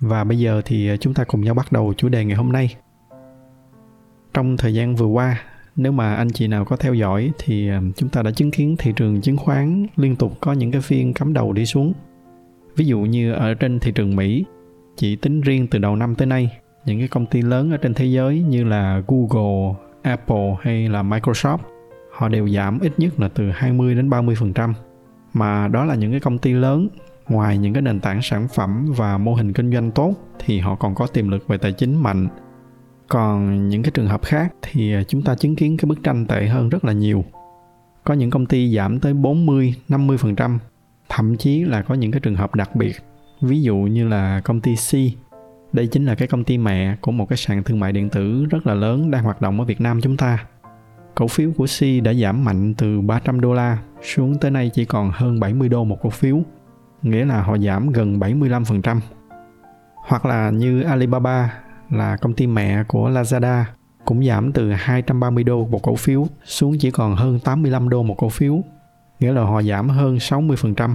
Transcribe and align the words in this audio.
và 0.00 0.24
bây 0.24 0.38
giờ 0.38 0.62
thì 0.64 0.88
ờ, 0.88 0.96
chúng 0.96 1.14
ta 1.14 1.24
cùng 1.24 1.40
nhau 1.40 1.54
bắt 1.54 1.72
đầu 1.72 1.94
chủ 1.96 2.08
đề 2.08 2.24
ngày 2.24 2.36
hôm 2.36 2.52
nay. 2.52 2.76
Trong 4.34 4.56
thời 4.56 4.74
gian 4.74 4.96
vừa 4.96 5.06
qua, 5.06 5.40
nếu 5.76 5.92
mà 5.92 6.14
anh 6.14 6.30
chị 6.30 6.48
nào 6.48 6.64
có 6.64 6.76
theo 6.76 6.94
dõi 6.94 7.30
thì 7.38 7.68
ờ, 7.68 7.80
chúng 7.96 8.08
ta 8.08 8.22
đã 8.22 8.30
chứng 8.30 8.50
kiến 8.50 8.76
thị 8.78 8.92
trường 8.96 9.20
chứng 9.20 9.36
khoán 9.36 9.86
liên 9.96 10.16
tục 10.16 10.32
có 10.40 10.52
những 10.52 10.70
cái 10.70 10.80
phiên 10.80 11.14
cắm 11.14 11.32
đầu 11.32 11.52
đi 11.52 11.66
xuống. 11.66 11.92
Ví 12.76 12.86
dụ 12.86 13.00
như 13.00 13.32
ở 13.32 13.54
trên 13.54 13.80
thị 13.80 13.92
trường 13.92 14.16
Mỹ, 14.16 14.44
chỉ 14.96 15.16
tính 15.16 15.40
riêng 15.40 15.66
từ 15.70 15.78
đầu 15.78 15.96
năm 15.96 16.14
tới 16.14 16.26
nay, 16.26 16.58
những 16.86 16.98
cái 16.98 17.08
công 17.08 17.26
ty 17.26 17.42
lớn 17.42 17.70
ở 17.70 17.76
trên 17.76 17.94
thế 17.94 18.04
giới 18.04 18.42
như 18.42 18.64
là 18.64 19.02
Google, 19.08 19.74
Apple 20.02 20.56
hay 20.60 20.88
là 20.88 21.02
Microsoft, 21.02 21.58
họ 22.12 22.28
đều 22.28 22.48
giảm 22.48 22.78
ít 22.80 22.92
nhất 22.98 23.20
là 23.20 23.28
từ 23.28 23.50
20 23.50 23.94
đến 23.94 24.10
30%. 24.10 24.72
Mà 25.32 25.68
đó 25.68 25.84
là 25.84 25.94
những 25.94 26.10
cái 26.10 26.20
công 26.20 26.38
ty 26.38 26.52
lớn 26.52 26.88
ngoài 27.30 27.58
những 27.58 27.72
cái 27.72 27.82
nền 27.82 28.00
tảng 28.00 28.22
sản 28.22 28.48
phẩm 28.54 28.92
và 28.96 29.18
mô 29.18 29.34
hình 29.34 29.52
kinh 29.52 29.72
doanh 29.72 29.90
tốt 29.90 30.14
thì 30.38 30.58
họ 30.58 30.74
còn 30.74 30.94
có 30.94 31.06
tiềm 31.06 31.28
lực 31.28 31.48
về 31.48 31.58
tài 31.58 31.72
chính 31.72 32.02
mạnh 32.02 32.28
còn 33.08 33.68
những 33.68 33.82
cái 33.82 33.90
trường 33.90 34.08
hợp 34.08 34.22
khác 34.22 34.54
thì 34.62 34.94
à, 34.94 35.02
chúng 35.08 35.22
ta 35.22 35.34
chứng 35.34 35.56
kiến 35.56 35.76
cái 35.76 35.86
bức 35.86 36.02
tranh 36.02 36.26
tệ 36.26 36.46
hơn 36.46 36.68
rất 36.68 36.84
là 36.84 36.92
nhiều 36.92 37.24
có 38.04 38.14
những 38.14 38.30
công 38.30 38.46
ty 38.46 38.76
giảm 38.76 39.00
tới 39.00 39.14
40, 39.14 39.74
50%, 39.88 40.58
thậm 41.08 41.36
chí 41.36 41.64
là 41.64 41.82
có 41.82 41.94
những 41.94 42.10
cái 42.10 42.20
trường 42.20 42.36
hợp 42.36 42.54
đặc 42.54 42.76
biệt. 42.76 42.96
Ví 43.40 43.62
dụ 43.62 43.76
như 43.76 44.08
là 44.08 44.40
công 44.44 44.60
ty 44.60 44.74
C. 44.74 44.94
Đây 45.72 45.86
chính 45.86 46.04
là 46.04 46.14
cái 46.14 46.28
công 46.28 46.44
ty 46.44 46.58
mẹ 46.58 46.96
của 47.00 47.12
một 47.12 47.28
cái 47.28 47.36
sàn 47.36 47.62
thương 47.62 47.80
mại 47.80 47.92
điện 47.92 48.08
tử 48.08 48.46
rất 48.50 48.66
là 48.66 48.74
lớn 48.74 49.10
đang 49.10 49.24
hoạt 49.24 49.40
động 49.40 49.58
ở 49.58 49.64
Việt 49.64 49.80
Nam 49.80 50.00
chúng 50.00 50.16
ta. 50.16 50.46
Cổ 51.14 51.28
phiếu 51.28 51.50
của 51.56 51.66
C 51.66 52.04
đã 52.04 52.14
giảm 52.14 52.44
mạnh 52.44 52.74
từ 52.74 53.00
300 53.00 53.40
đô 53.40 53.54
la 53.54 53.78
xuống 54.02 54.34
tới 54.40 54.50
nay 54.50 54.70
chỉ 54.74 54.84
còn 54.84 55.10
hơn 55.14 55.40
70 55.40 55.68
đô 55.68 55.84
một 55.84 55.98
cổ 56.02 56.10
phiếu 56.10 56.42
nghĩa 57.02 57.24
là 57.24 57.42
họ 57.42 57.58
giảm 57.58 57.90
gần 57.92 58.18
75%. 58.18 59.00
Hoặc 59.94 60.26
là 60.26 60.50
như 60.50 60.82
Alibaba 60.82 61.54
là 61.90 62.16
công 62.16 62.34
ty 62.34 62.46
mẹ 62.46 62.84
của 62.88 63.10
Lazada 63.10 63.64
cũng 64.04 64.24
giảm 64.24 64.52
từ 64.52 64.72
230 64.72 65.44
đô 65.44 65.66
một 65.66 65.82
cổ 65.82 65.94
phiếu 65.94 66.26
xuống 66.44 66.78
chỉ 66.78 66.90
còn 66.90 67.16
hơn 67.16 67.38
85 67.38 67.88
đô 67.88 68.02
một 68.02 68.14
cổ 68.18 68.28
phiếu, 68.28 68.62
nghĩa 69.20 69.32
là 69.32 69.42
họ 69.42 69.62
giảm 69.62 69.88
hơn 69.88 70.16
60%. 70.16 70.94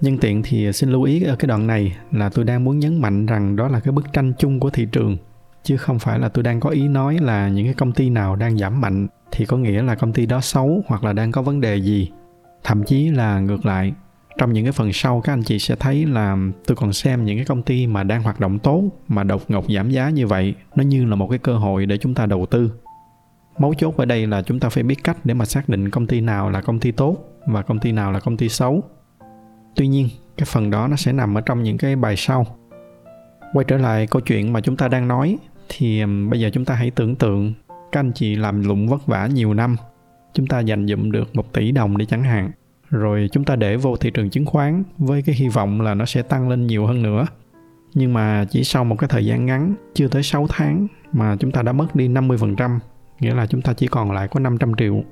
Nhân 0.00 0.18
tiện 0.18 0.42
thì 0.42 0.72
xin 0.72 0.90
lưu 0.90 1.02
ý 1.02 1.22
ở 1.22 1.36
cái 1.36 1.46
đoạn 1.46 1.66
này 1.66 1.96
là 2.10 2.28
tôi 2.28 2.44
đang 2.44 2.64
muốn 2.64 2.78
nhấn 2.78 3.00
mạnh 3.00 3.26
rằng 3.26 3.56
đó 3.56 3.68
là 3.68 3.80
cái 3.80 3.92
bức 3.92 4.12
tranh 4.12 4.32
chung 4.38 4.60
của 4.60 4.70
thị 4.70 4.86
trường 4.92 5.16
chứ 5.62 5.76
không 5.76 5.98
phải 5.98 6.18
là 6.18 6.28
tôi 6.28 6.42
đang 6.42 6.60
có 6.60 6.70
ý 6.70 6.88
nói 6.88 7.18
là 7.18 7.48
những 7.48 7.66
cái 7.66 7.74
công 7.74 7.92
ty 7.92 8.10
nào 8.10 8.36
đang 8.36 8.58
giảm 8.58 8.80
mạnh 8.80 9.06
thì 9.30 9.44
có 9.44 9.56
nghĩa 9.56 9.82
là 9.82 9.94
công 9.94 10.12
ty 10.12 10.26
đó 10.26 10.40
xấu 10.40 10.82
hoặc 10.86 11.04
là 11.04 11.12
đang 11.12 11.32
có 11.32 11.42
vấn 11.42 11.60
đề 11.60 11.76
gì 11.76 12.10
thậm 12.64 12.84
chí 12.84 13.08
là 13.08 13.40
ngược 13.40 13.66
lại 13.66 13.92
trong 14.40 14.52
những 14.52 14.64
cái 14.64 14.72
phần 14.72 14.92
sau 14.92 15.20
các 15.20 15.32
anh 15.32 15.42
chị 15.42 15.58
sẽ 15.58 15.76
thấy 15.76 16.06
là 16.06 16.36
tôi 16.66 16.76
còn 16.76 16.92
xem 16.92 17.24
những 17.24 17.38
cái 17.38 17.44
công 17.44 17.62
ty 17.62 17.86
mà 17.86 18.02
đang 18.02 18.22
hoạt 18.22 18.40
động 18.40 18.58
tốt, 18.58 18.84
mà 19.08 19.24
đột 19.24 19.42
ngột 19.48 19.64
giảm 19.68 19.90
giá 19.90 20.10
như 20.10 20.26
vậy, 20.26 20.54
nó 20.74 20.82
như 20.84 21.04
là 21.04 21.16
một 21.16 21.28
cái 21.28 21.38
cơ 21.38 21.56
hội 21.56 21.86
để 21.86 21.98
chúng 21.98 22.14
ta 22.14 22.26
đầu 22.26 22.46
tư. 22.46 22.72
Mấu 23.58 23.74
chốt 23.74 23.96
ở 23.96 24.04
đây 24.04 24.26
là 24.26 24.42
chúng 24.42 24.60
ta 24.60 24.68
phải 24.68 24.82
biết 24.82 25.04
cách 25.04 25.16
để 25.24 25.34
mà 25.34 25.44
xác 25.44 25.68
định 25.68 25.90
công 25.90 26.06
ty 26.06 26.20
nào 26.20 26.50
là 26.50 26.60
công 26.60 26.80
ty 26.80 26.92
tốt 26.92 27.16
và 27.46 27.62
công 27.62 27.78
ty 27.78 27.92
nào 27.92 28.12
là 28.12 28.20
công 28.20 28.36
ty 28.36 28.48
xấu. 28.48 28.82
Tuy 29.74 29.88
nhiên, 29.88 30.08
cái 30.36 30.46
phần 30.46 30.70
đó 30.70 30.88
nó 30.88 30.96
sẽ 30.96 31.12
nằm 31.12 31.38
ở 31.38 31.40
trong 31.40 31.62
những 31.62 31.78
cái 31.78 31.96
bài 31.96 32.14
sau. 32.16 32.46
Quay 33.52 33.64
trở 33.68 33.78
lại 33.78 34.06
câu 34.06 34.22
chuyện 34.22 34.52
mà 34.52 34.60
chúng 34.60 34.76
ta 34.76 34.88
đang 34.88 35.08
nói, 35.08 35.38
thì 35.68 36.04
bây 36.30 36.40
giờ 36.40 36.50
chúng 36.52 36.64
ta 36.64 36.74
hãy 36.74 36.90
tưởng 36.90 37.16
tượng 37.16 37.52
các 37.92 38.00
anh 38.00 38.12
chị 38.14 38.36
làm 38.36 38.64
lụng 38.68 38.88
vất 38.88 39.06
vả 39.06 39.26
nhiều 39.26 39.54
năm, 39.54 39.76
chúng 40.34 40.46
ta 40.46 40.60
dành 40.60 40.86
dụm 40.86 41.10
được 41.10 41.36
một 41.36 41.52
tỷ 41.52 41.72
đồng 41.72 41.98
đi 41.98 42.06
chẳng 42.06 42.22
hạn 42.24 42.50
rồi 42.90 43.28
chúng 43.32 43.44
ta 43.44 43.56
để 43.56 43.76
vô 43.76 43.96
thị 43.96 44.10
trường 44.10 44.30
chứng 44.30 44.46
khoán 44.46 44.82
với 44.98 45.22
cái 45.22 45.34
hy 45.34 45.48
vọng 45.48 45.80
là 45.80 45.94
nó 45.94 46.04
sẽ 46.04 46.22
tăng 46.22 46.48
lên 46.48 46.66
nhiều 46.66 46.86
hơn 46.86 47.02
nữa. 47.02 47.26
Nhưng 47.94 48.12
mà 48.12 48.44
chỉ 48.50 48.64
sau 48.64 48.84
một 48.84 48.96
cái 48.98 49.08
thời 49.08 49.26
gian 49.26 49.46
ngắn, 49.46 49.74
chưa 49.94 50.08
tới 50.08 50.22
6 50.22 50.46
tháng 50.48 50.86
mà 51.12 51.36
chúng 51.36 51.50
ta 51.50 51.62
đã 51.62 51.72
mất 51.72 51.96
đi 51.96 52.08
50%, 52.08 52.78
nghĩa 53.20 53.34
là 53.34 53.46
chúng 53.46 53.62
ta 53.62 53.72
chỉ 53.72 53.86
còn 53.86 54.12
lại 54.12 54.28
có 54.28 54.40
500 54.40 54.72
triệu. 54.74 55.02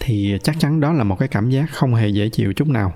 Thì 0.00 0.38
chắc 0.42 0.56
chắn 0.58 0.80
đó 0.80 0.92
là 0.92 1.04
một 1.04 1.18
cái 1.18 1.28
cảm 1.28 1.50
giác 1.50 1.66
không 1.70 1.94
hề 1.94 2.08
dễ 2.08 2.28
chịu 2.28 2.52
chút 2.52 2.68
nào. 2.68 2.92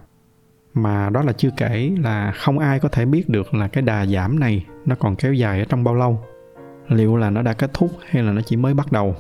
Mà 0.75 1.11
đó 1.11 1.23
là 1.23 1.33
chưa 1.33 1.51
kể 1.57 1.93
là 1.99 2.33
không 2.33 2.59
ai 2.59 2.79
có 2.79 2.89
thể 2.89 3.05
biết 3.05 3.29
được 3.29 3.55
là 3.55 3.69
cái 3.69 3.83
đà 3.83 4.07
giảm 4.07 4.41
này 4.41 4.67
nó 4.87 4.95
còn 4.95 5.17
kéo 5.17 5.33
dài 5.33 5.59
ở 5.59 5.65
trong 5.69 5.85
bao 5.85 5.95
lâu. 5.95 6.21
Liệu 6.89 7.17
là 7.17 7.31
nó 7.31 7.43
đã 7.43 7.53
kết 7.53 7.71
thúc 7.75 7.91
hay 8.11 8.23
là 8.23 8.33
nó 8.33 8.41
chỉ 8.41 8.57
mới 8.57 8.75
bắt 8.75 8.93
đầu 8.93 9.17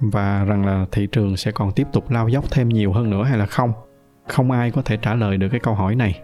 và 0.00 0.44
rằng 0.44 0.66
là 0.66 0.86
thị 0.92 1.06
trường 1.12 1.36
sẽ 1.36 1.52
còn 1.52 1.72
tiếp 1.72 1.86
tục 1.92 2.10
lao 2.10 2.28
dốc 2.28 2.44
thêm 2.50 2.68
nhiều 2.68 2.92
hơn 2.92 3.10
nữa 3.10 3.24
hay 3.24 3.38
là 3.38 3.46
không 3.46 3.72
không 4.30 4.50
ai 4.50 4.70
có 4.70 4.82
thể 4.82 4.96
trả 4.96 5.14
lời 5.14 5.36
được 5.36 5.48
cái 5.48 5.60
câu 5.60 5.74
hỏi 5.74 5.94
này. 5.94 6.20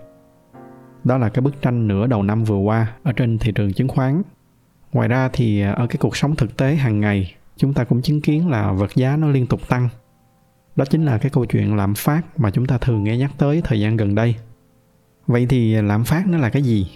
Đó 1.04 1.18
là 1.18 1.28
cái 1.28 1.42
bức 1.42 1.62
tranh 1.62 1.88
nửa 1.88 2.06
đầu 2.06 2.22
năm 2.22 2.44
vừa 2.44 2.58
qua 2.58 2.92
ở 3.02 3.12
trên 3.12 3.38
thị 3.38 3.52
trường 3.52 3.72
chứng 3.72 3.88
khoán. 3.88 4.22
Ngoài 4.92 5.08
ra 5.08 5.28
thì 5.32 5.60
à, 5.60 5.72
ở 5.72 5.86
cái 5.86 5.96
cuộc 6.00 6.16
sống 6.16 6.36
thực 6.36 6.56
tế 6.56 6.74
hàng 6.74 7.00
ngày, 7.00 7.34
chúng 7.56 7.74
ta 7.74 7.84
cũng 7.84 8.02
chứng 8.02 8.20
kiến 8.20 8.48
là 8.48 8.72
vật 8.72 8.94
giá 8.94 9.16
nó 9.16 9.28
liên 9.28 9.46
tục 9.46 9.60
tăng. 9.68 9.88
Đó 10.76 10.84
chính 10.84 11.04
là 11.04 11.18
cái 11.18 11.30
câu 11.30 11.44
chuyện 11.44 11.76
lạm 11.76 11.94
phát 11.94 12.22
mà 12.36 12.50
chúng 12.50 12.66
ta 12.66 12.78
thường 12.78 13.04
nghe 13.04 13.16
nhắc 13.16 13.30
tới 13.38 13.62
thời 13.64 13.80
gian 13.80 13.96
gần 13.96 14.14
đây. 14.14 14.36
Vậy 15.26 15.46
thì 15.48 15.82
lạm 15.82 16.04
phát 16.04 16.26
nó 16.26 16.38
là 16.38 16.48
cái 16.48 16.62
gì? 16.62 16.90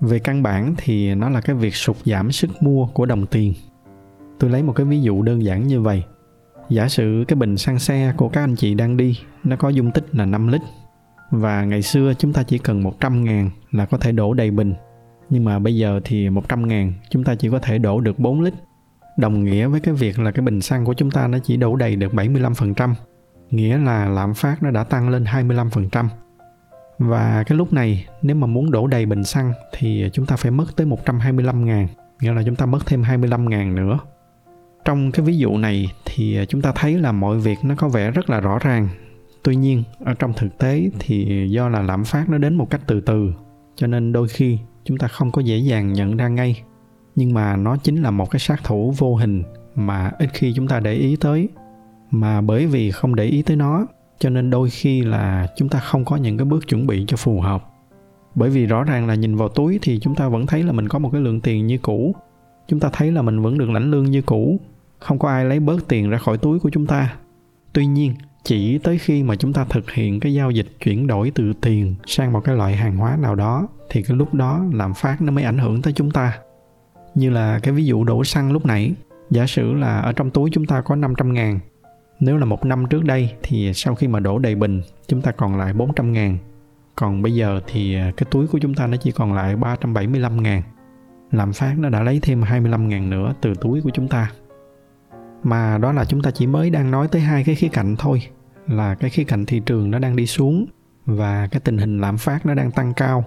Về 0.00 0.18
căn 0.18 0.42
bản 0.42 0.74
thì 0.76 1.14
nó 1.14 1.28
là 1.28 1.40
cái 1.40 1.56
việc 1.56 1.74
sụt 1.74 1.96
giảm 2.04 2.32
sức 2.32 2.50
mua 2.60 2.86
của 2.86 3.06
đồng 3.06 3.26
tiền. 3.26 3.54
Tôi 4.38 4.50
lấy 4.50 4.62
một 4.62 4.72
cái 4.72 4.86
ví 4.86 5.02
dụ 5.02 5.22
đơn 5.22 5.44
giản 5.44 5.66
như 5.66 5.80
vậy 5.80 6.04
giả 6.74 6.88
sử 6.88 7.24
cái 7.28 7.36
bình 7.36 7.56
xăng 7.56 7.78
xe 7.78 8.12
của 8.16 8.28
các 8.28 8.40
anh 8.40 8.56
chị 8.56 8.74
đang 8.74 8.96
đi, 8.96 9.18
nó 9.44 9.56
có 9.56 9.68
dung 9.68 9.90
tích 9.90 10.14
là 10.14 10.26
5 10.26 10.48
lít, 10.48 10.60
và 11.30 11.64
ngày 11.64 11.82
xưa 11.82 12.12
chúng 12.18 12.32
ta 12.32 12.42
chỉ 12.42 12.58
cần 12.58 12.82
100 12.82 13.24
ngàn 13.24 13.50
là 13.70 13.86
có 13.86 13.98
thể 13.98 14.12
đổ 14.12 14.34
đầy 14.34 14.50
bình. 14.50 14.74
Nhưng 15.30 15.44
mà 15.44 15.58
bây 15.58 15.76
giờ 15.76 16.00
thì 16.04 16.30
100 16.30 16.68
ngàn, 16.68 16.92
chúng 17.10 17.24
ta 17.24 17.34
chỉ 17.34 17.50
có 17.50 17.58
thể 17.58 17.78
đổ 17.78 18.00
được 18.00 18.18
4 18.18 18.40
lít. 18.40 18.54
Đồng 19.18 19.44
nghĩa 19.44 19.66
với 19.66 19.80
cái 19.80 19.94
việc 19.94 20.18
là 20.18 20.30
cái 20.30 20.42
bình 20.44 20.60
xăng 20.60 20.84
của 20.84 20.94
chúng 20.94 21.10
ta 21.10 21.26
nó 21.26 21.38
chỉ 21.38 21.56
đổ 21.56 21.76
đầy 21.76 21.96
được 21.96 22.12
75% 22.12 22.94
nghĩa 23.52 23.78
là 23.78 24.08
lạm 24.08 24.34
phát 24.34 24.62
nó 24.62 24.70
đã 24.70 24.84
tăng 24.84 25.08
lên 25.08 25.24
25% 25.24 26.06
và 26.98 27.44
cái 27.46 27.58
lúc 27.58 27.72
này, 27.72 28.06
nếu 28.22 28.36
mà 28.36 28.46
muốn 28.46 28.70
đổ 28.70 28.86
đầy 28.86 29.06
bình 29.06 29.24
xăng 29.24 29.52
thì 29.72 30.10
chúng 30.12 30.26
ta 30.26 30.36
phải 30.36 30.50
mất 30.50 30.64
tới 30.76 30.86
125 30.86 31.64
ngàn, 31.64 31.88
nghĩa 32.20 32.32
là 32.32 32.42
chúng 32.46 32.56
ta 32.56 32.66
mất 32.66 32.86
thêm 32.86 33.02
25 33.02 33.48
ngàn 33.48 33.74
nữa 33.74 33.98
trong 34.84 35.12
cái 35.12 35.26
ví 35.26 35.38
dụ 35.38 35.56
này 35.56 35.92
thì 36.04 36.36
à, 36.36 36.44
chúng 36.44 36.62
ta 36.62 36.72
thấy 36.74 36.94
là 36.94 37.12
mọi 37.12 37.38
việc 37.38 37.58
nó 37.62 37.74
có 37.74 37.88
vẻ 37.88 38.10
rất 38.10 38.30
là 38.30 38.40
rõ 38.40 38.58
ràng. 38.58 38.88
Tuy 39.42 39.56
nhiên, 39.56 39.82
ở 40.04 40.14
trong 40.14 40.32
thực 40.36 40.58
tế 40.58 40.90
thì 40.98 41.46
do 41.50 41.68
là 41.68 41.82
lạm 41.82 42.04
phát 42.04 42.28
nó 42.28 42.38
đến 42.38 42.54
một 42.54 42.70
cách 42.70 42.80
từ 42.86 43.00
từ, 43.00 43.34
cho 43.76 43.86
nên 43.86 44.12
đôi 44.12 44.28
khi 44.28 44.58
chúng 44.84 44.98
ta 44.98 45.08
không 45.08 45.32
có 45.32 45.42
dễ 45.42 45.56
dàng 45.56 45.92
nhận 45.92 46.16
ra 46.16 46.28
ngay. 46.28 46.62
Nhưng 47.14 47.34
mà 47.34 47.56
nó 47.56 47.76
chính 47.76 48.02
là 48.02 48.10
một 48.10 48.30
cái 48.30 48.40
sát 48.40 48.64
thủ 48.64 48.94
vô 48.98 49.14
hình 49.16 49.42
mà 49.74 50.10
ít 50.18 50.30
khi 50.32 50.52
chúng 50.56 50.68
ta 50.68 50.80
để 50.80 50.92
ý 50.92 51.16
tới. 51.16 51.48
Mà 52.10 52.40
bởi 52.40 52.66
vì 52.66 52.90
không 52.90 53.14
để 53.14 53.24
ý 53.24 53.42
tới 53.42 53.56
nó, 53.56 53.86
cho 54.18 54.30
nên 54.30 54.50
đôi 54.50 54.70
khi 54.70 55.00
là 55.00 55.46
chúng 55.56 55.68
ta 55.68 55.78
không 55.78 56.04
có 56.04 56.16
những 56.16 56.38
cái 56.38 56.44
bước 56.44 56.68
chuẩn 56.68 56.86
bị 56.86 57.04
cho 57.08 57.16
phù 57.16 57.40
hợp. 57.40 57.68
Bởi 58.34 58.50
vì 58.50 58.66
rõ 58.66 58.84
ràng 58.84 59.06
là 59.06 59.14
nhìn 59.14 59.36
vào 59.36 59.48
túi 59.48 59.78
thì 59.82 59.98
chúng 59.98 60.14
ta 60.14 60.28
vẫn 60.28 60.46
thấy 60.46 60.62
là 60.62 60.72
mình 60.72 60.88
có 60.88 60.98
một 60.98 61.10
cái 61.12 61.20
lượng 61.20 61.40
tiền 61.40 61.66
như 61.66 61.78
cũ. 61.78 62.14
Chúng 62.68 62.80
ta 62.80 62.90
thấy 62.92 63.12
là 63.12 63.22
mình 63.22 63.40
vẫn 63.40 63.58
được 63.58 63.70
lãnh 63.70 63.90
lương 63.90 64.04
như 64.04 64.22
cũ 64.22 64.60
không 65.02 65.18
có 65.18 65.28
ai 65.28 65.44
lấy 65.44 65.60
bớt 65.60 65.88
tiền 65.88 66.10
ra 66.10 66.18
khỏi 66.18 66.38
túi 66.38 66.58
của 66.58 66.70
chúng 66.70 66.86
ta. 66.86 67.14
Tuy 67.72 67.86
nhiên, 67.86 68.14
chỉ 68.44 68.78
tới 68.78 68.98
khi 68.98 69.22
mà 69.22 69.36
chúng 69.36 69.52
ta 69.52 69.64
thực 69.64 69.90
hiện 69.90 70.20
cái 70.20 70.34
giao 70.34 70.50
dịch 70.50 70.66
chuyển 70.84 71.06
đổi 71.06 71.32
từ 71.34 71.52
tiền 71.60 71.94
sang 72.06 72.32
một 72.32 72.40
cái 72.44 72.56
loại 72.56 72.76
hàng 72.76 72.96
hóa 72.96 73.16
nào 73.16 73.34
đó, 73.34 73.68
thì 73.90 74.02
cái 74.02 74.16
lúc 74.16 74.34
đó 74.34 74.64
làm 74.72 74.94
phát 74.94 75.22
nó 75.22 75.32
mới 75.32 75.44
ảnh 75.44 75.58
hưởng 75.58 75.82
tới 75.82 75.92
chúng 75.92 76.10
ta. 76.10 76.38
Như 77.14 77.30
là 77.30 77.58
cái 77.62 77.74
ví 77.74 77.84
dụ 77.84 78.04
đổ 78.04 78.24
xăng 78.24 78.52
lúc 78.52 78.66
nãy, 78.66 78.92
giả 79.30 79.46
sử 79.46 79.72
là 79.74 79.98
ở 79.98 80.12
trong 80.12 80.30
túi 80.30 80.50
chúng 80.52 80.66
ta 80.66 80.80
có 80.80 80.96
500 80.96 81.32
ngàn, 81.32 81.58
nếu 82.20 82.38
là 82.38 82.44
một 82.44 82.64
năm 82.64 82.84
trước 82.90 83.04
đây 83.04 83.32
thì 83.42 83.72
sau 83.74 83.94
khi 83.94 84.08
mà 84.08 84.20
đổ 84.20 84.38
đầy 84.38 84.54
bình, 84.54 84.82
chúng 85.08 85.22
ta 85.22 85.32
còn 85.32 85.58
lại 85.58 85.72
400 85.72 86.12
ngàn. 86.12 86.38
Còn 86.96 87.22
bây 87.22 87.34
giờ 87.34 87.60
thì 87.66 87.96
cái 88.16 88.26
túi 88.30 88.46
của 88.46 88.58
chúng 88.58 88.74
ta 88.74 88.86
nó 88.86 88.96
chỉ 88.96 89.10
còn 89.10 89.32
lại 89.32 89.56
375 89.56 90.42
ngàn. 90.42 90.62
Làm 91.30 91.52
phát 91.52 91.74
nó 91.78 91.88
đã 91.88 92.02
lấy 92.02 92.20
thêm 92.22 92.42
25 92.42 92.88
ngàn 92.88 93.10
nữa 93.10 93.34
từ 93.40 93.54
túi 93.54 93.80
của 93.80 93.90
chúng 93.94 94.08
ta 94.08 94.30
mà 95.42 95.78
đó 95.78 95.92
là 95.92 96.04
chúng 96.04 96.22
ta 96.22 96.30
chỉ 96.30 96.46
mới 96.46 96.70
đang 96.70 96.90
nói 96.90 97.08
tới 97.08 97.22
hai 97.22 97.44
cái 97.44 97.54
khía 97.54 97.68
cạnh 97.68 97.96
thôi. 97.98 98.22
Là 98.66 98.94
cái 98.94 99.10
khía 99.10 99.24
cạnh 99.24 99.46
thị 99.46 99.60
trường 99.66 99.90
nó 99.90 99.98
đang 99.98 100.16
đi 100.16 100.26
xuống 100.26 100.66
và 101.06 101.46
cái 101.46 101.60
tình 101.60 101.78
hình 101.78 102.00
lạm 102.00 102.16
phát 102.16 102.46
nó 102.46 102.54
đang 102.54 102.70
tăng 102.70 102.94
cao. 102.94 103.24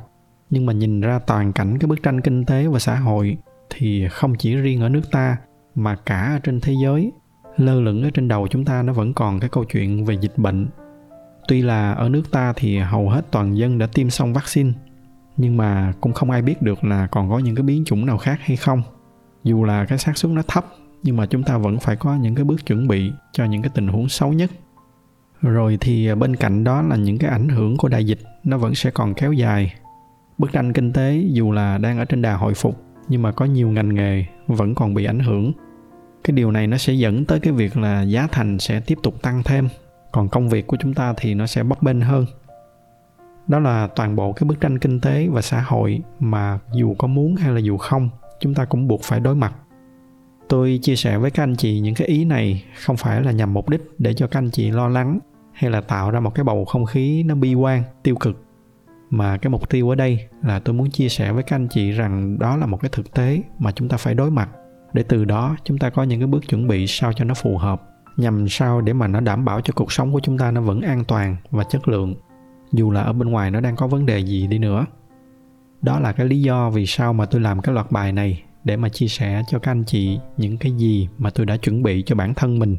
Nhưng 0.50 0.66
mà 0.66 0.74
nhìn 0.74 1.02
ra 1.02 1.20
toàn 1.20 1.54
cảnh 1.54 1.80
cái 1.80 1.88
bức 1.88 2.04
tranh 2.04 2.22
kinh 2.22 2.46
tế 2.46 2.68
và 2.68 2.80
xã 2.80 2.96
hội 2.96 3.38
thì 3.70 4.08
không 4.08 4.36
chỉ 4.36 4.56
riêng 4.56 4.82
ở 4.82 4.90
nước 4.90 5.12
ta, 5.12 5.38
mà 5.76 5.96
cả 5.96 6.32
ở 6.34 6.40
trên 6.40 6.62
thế 6.62 6.74
giới. 6.84 7.12
Lơ 7.58 7.82
lửng 7.82 8.04
ở 8.04 8.10
trên 8.14 8.28
đầu 8.28 8.48
chúng 8.48 8.66
ta 8.66 8.84
nó 8.84 8.94
vẫn 8.94 9.14
còn 9.14 9.40
cái 9.40 9.50
câu 9.50 9.64
chuyện 9.64 10.06
về 10.06 10.18
dịch 10.22 10.38
bệnh. 10.38 10.68
Tuy 11.48 11.62
là 11.62 11.92
ở 11.92 12.10
nước 12.10 12.32
ta 12.32 12.54
thì 12.56 12.78
hầu 12.78 13.10
hết 13.10 13.26
toàn 13.32 13.58
dân 13.58 13.78
đã 13.78 13.88
tiêm 13.94 14.10
xong 14.10 14.34
vaccine, 14.34 14.72
nhưng 15.38 15.58
mà 15.58 15.94
cũng 16.02 16.14
không 16.14 16.32
ai 16.32 16.42
biết 16.42 16.62
được 16.62 16.84
là 16.84 17.08
còn 17.08 17.30
có 17.30 17.40
những 17.40 17.56
cái 17.56 17.64
biến 17.64 17.86
chủng 17.86 18.06
nào 18.06 18.18
khác 18.18 18.40
hay 18.42 18.58
không. 18.58 18.82
Dù 19.44 19.64
là 19.64 19.86
cái 19.86 19.98
xác 19.98 20.18
suất 20.18 20.32
nó 20.32 20.42
thấp 20.48 20.66
nhưng 21.06 21.18
mà 21.18 21.26
chúng 21.26 21.44
ta 21.44 21.58
vẫn 21.58 21.80
phải 21.80 21.96
có 21.96 22.16
những 22.16 22.36
cái 22.36 22.44
bước 22.44 22.66
chuẩn 22.66 22.88
bị 22.88 23.12
cho 23.32 23.46
những 23.46 23.62
cái 23.62 23.72
tình 23.74 23.88
huống 23.88 24.10
xấu 24.10 24.34
nhất. 24.34 24.52
Rồi 25.42 25.78
thì 25.82 26.08
à, 26.08 26.16
bên 26.16 26.36
cạnh 26.36 26.64
đó 26.64 26.82
là 26.82 26.96
những 26.96 27.18
cái 27.18 27.30
ảnh 27.30 27.50
hưởng 27.50 27.78
của 27.78 27.88
đại 27.88 28.06
dịch, 28.06 28.20
nó 28.44 28.58
vẫn 28.58 28.76
sẽ 28.76 28.92
còn 28.92 29.14
kéo 29.14 29.34
dài. 29.34 29.74
Bức 30.38 30.52
tranh 30.52 30.74
kinh 30.74 30.94
tế 30.94 31.24
dù 31.32 31.52
là 31.52 31.78
đang 31.78 31.98
ở 31.98 32.06
trên 32.06 32.22
đà 32.22 32.36
hồi 32.36 32.54
phục, 32.54 32.82
nhưng 33.08 33.22
mà 33.22 33.32
có 33.32 33.46
nhiều 33.46 33.70
ngành 33.70 33.96
nghề 33.96 34.26
vẫn 34.48 34.76
còn 34.76 34.94
bị 34.94 35.06
ảnh 35.06 35.20
hưởng. 35.20 35.52
Cái 36.24 36.36
điều 36.36 36.52
này 36.52 36.68
nó 36.68 36.78
sẽ 36.78 36.94
dẫn 36.94 37.26
tới 37.26 37.40
cái 37.40 37.54
việc 37.54 37.78
là 37.78 38.02
giá 38.02 38.28
thành 38.32 38.60
sẽ 38.60 38.80
tiếp 38.80 38.98
tục 39.04 39.22
tăng 39.22 39.44
thêm, 39.44 39.68
còn 40.12 40.30
công 40.30 40.50
việc 40.50 40.68
của 40.68 40.78
chúng 40.80 40.94
ta 40.94 41.14
thì 41.18 41.34
nó 41.34 41.48
sẽ 41.48 41.64
bấp 41.64 41.84
bênh 41.84 42.02
hơn. 42.02 42.26
Đó 43.48 43.60
là 43.60 43.88
toàn 43.96 44.16
bộ 44.16 44.34
cái 44.34 44.46
bức 44.48 44.62
tranh 44.62 44.80
kinh 44.80 45.02
tế 45.02 45.28
và 45.32 45.42
xã 45.42 45.62
hội 45.62 46.02
mà 46.20 46.60
dù 46.74 46.96
có 46.98 47.08
muốn 47.08 47.36
hay 47.36 47.52
là 47.52 47.60
dù 47.60 47.78
không, 47.78 48.10
chúng 48.40 48.54
ta 48.54 48.66
cũng 48.66 48.88
buộc 48.88 49.04
phải 49.04 49.20
đối 49.20 49.36
mặt 49.36 49.54
tôi 50.50 50.80
chia 50.82 50.96
sẻ 50.96 51.18
với 51.18 51.32
các 51.32 51.44
anh 51.44 51.56
chị 51.56 51.80
những 51.80 51.96
cái 51.96 52.08
ý 52.08 52.26
này 52.26 52.64
không 52.76 52.98
phải 52.98 53.24
là 53.24 53.32
nhằm 53.32 53.54
mục 53.54 53.70
đích 53.70 53.82
để 53.98 54.14
cho 54.14 54.28
các 54.28 54.40
anh 54.40 54.52
chị 54.52 54.72
lo 54.72 54.88
lắng 54.88 55.20
hay 55.54 55.72
là 55.72 55.82
tạo 55.82 56.12
ra 56.12 56.20
một 56.20 56.36
cái 56.36 56.44
bầu 56.44 56.66
không 56.66 56.86
khí 56.86 57.24
nó 57.24 57.36
bi 57.36 57.54
quan, 57.54 57.84
tiêu 58.04 58.16
cực. 58.16 58.42
Mà 59.10 59.38
cái 59.38 59.50
mục 59.50 59.70
tiêu 59.70 59.90
ở 59.90 59.96
đây 59.96 60.28
là 60.44 60.60
tôi 60.60 60.74
muốn 60.74 60.90
chia 60.90 61.10
sẻ 61.10 61.32
với 61.32 61.44
các 61.44 61.56
anh 61.56 61.68
chị 61.68 61.92
rằng 61.92 62.40
đó 62.40 62.58
là 62.58 62.66
một 62.66 62.82
cái 62.82 62.90
thực 62.94 63.14
tế 63.14 63.42
mà 63.60 63.72
chúng 63.72 63.90
ta 63.90 63.98
phải 63.98 64.14
đối 64.14 64.32
mặt. 64.32 64.50
Để 64.94 65.04
từ 65.04 65.26
đó 65.26 65.56
chúng 65.64 65.78
ta 65.78 65.90
có 65.90 66.04
những 66.04 66.20
cái 66.20 66.28
bước 66.28 66.48
chuẩn 66.48 66.68
bị 66.68 66.88
sao 66.88 67.14
cho 67.14 67.26
nó 67.26 67.34
phù 67.34 67.58
hợp, 67.58 67.82
nhằm 68.18 68.50
sao 68.50 68.82
để 68.82 68.94
mà 68.94 69.08
nó 69.08 69.20
đảm 69.20 69.46
bảo 69.46 69.62
cho 69.62 69.74
cuộc 69.76 69.92
sống 69.92 70.14
của 70.14 70.20
chúng 70.20 70.38
ta 70.38 70.52
nó 70.52 70.62
vẫn 70.62 70.82
an 70.82 71.04
toàn 71.04 71.36
và 71.52 71.64
chất 71.64 71.88
lượng. 71.88 72.16
Dù 72.72 72.92
là 72.92 73.02
ở 73.02 73.14
bên 73.14 73.30
ngoài 73.30 73.52
nó 73.52 73.60
đang 73.60 73.76
có 73.76 73.88
vấn 73.88 74.06
đề 74.06 74.20
gì 74.20 74.48
đi 74.48 74.60
nữa. 74.60 74.86
Đó 75.82 76.00
là 76.00 76.12
cái 76.12 76.28
lý 76.28 76.42
do 76.42 76.70
vì 76.70 76.86
sao 76.86 77.14
mà 77.14 77.26
tôi 77.26 77.42
làm 77.42 77.62
cái 77.62 77.76
loạt 77.76 77.92
bài 77.92 78.12
này 78.12 78.44
để 78.66 78.78
mà 78.78 78.90
chia 78.90 79.08
sẻ 79.08 79.44
cho 79.48 79.60
các 79.60 79.72
anh 79.72 79.84
chị 79.84 80.20
những 80.38 80.58
cái 80.58 80.72
gì 80.72 81.10
mà 81.18 81.30
tôi 81.30 81.46
đã 81.46 81.58
chuẩn 81.58 81.84
bị 81.84 82.04
cho 82.06 82.16
bản 82.16 82.34
thân 82.34 82.60
mình. 82.60 82.78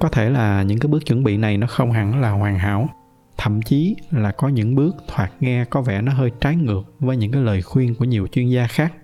Có 0.00 0.08
thể 0.08 0.30
là 0.30 0.62
những 0.62 0.78
cái 0.78 0.88
bước 0.88 1.06
chuẩn 1.06 1.24
bị 1.24 1.36
này 1.36 1.56
nó 1.56 1.66
không 1.66 1.92
hẳn 1.92 2.20
là 2.20 2.30
hoàn 2.30 2.58
hảo, 2.58 2.88
thậm 3.36 3.62
chí 3.62 3.96
là 4.10 4.30
có 4.30 4.48
những 4.48 4.74
bước 4.74 4.96
thoạt 5.08 5.32
nghe 5.40 5.64
có 5.64 5.82
vẻ 5.82 6.02
nó 6.02 6.12
hơi 6.12 6.30
trái 6.40 6.56
ngược 6.56 6.82
với 6.98 7.16
những 7.16 7.32
cái 7.32 7.42
lời 7.42 7.62
khuyên 7.62 7.94
của 7.94 8.04
nhiều 8.04 8.26
chuyên 8.26 8.48
gia 8.48 8.66
khác. 8.66 8.94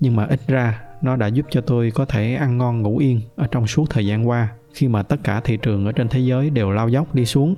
Nhưng 0.00 0.16
mà 0.16 0.24
ít 0.24 0.40
ra, 0.46 0.80
nó 1.02 1.16
đã 1.16 1.26
giúp 1.26 1.46
cho 1.50 1.60
tôi 1.60 1.90
có 1.90 2.04
thể 2.04 2.34
ăn 2.34 2.58
ngon 2.58 2.82
ngủ 2.82 2.98
yên 2.98 3.20
ở 3.36 3.46
trong 3.50 3.66
suốt 3.66 3.90
thời 3.90 4.06
gian 4.06 4.28
qua, 4.28 4.48
khi 4.74 4.88
mà 4.88 5.02
tất 5.02 5.16
cả 5.24 5.40
thị 5.40 5.58
trường 5.62 5.86
ở 5.86 5.92
trên 5.92 6.08
thế 6.08 6.20
giới 6.20 6.50
đều 6.50 6.70
lao 6.70 6.88
dốc 6.88 7.14
đi 7.14 7.26
xuống. 7.26 7.54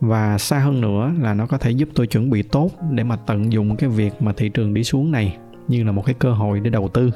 Và 0.00 0.38
xa 0.38 0.58
hơn 0.58 0.80
nữa 0.80 1.12
là 1.20 1.34
nó 1.34 1.46
có 1.46 1.58
thể 1.58 1.70
giúp 1.70 1.88
tôi 1.94 2.06
chuẩn 2.06 2.30
bị 2.30 2.42
tốt 2.42 2.70
để 2.90 3.04
mà 3.04 3.16
tận 3.16 3.52
dụng 3.52 3.76
cái 3.76 3.90
việc 3.90 4.22
mà 4.22 4.32
thị 4.36 4.48
trường 4.48 4.74
đi 4.74 4.84
xuống 4.84 5.10
này 5.10 5.36
như 5.70 5.84
là 5.84 5.92
một 5.92 6.02
cái 6.06 6.14
cơ 6.18 6.32
hội 6.32 6.60
để 6.60 6.70
đầu 6.70 6.88
tư. 6.88 7.10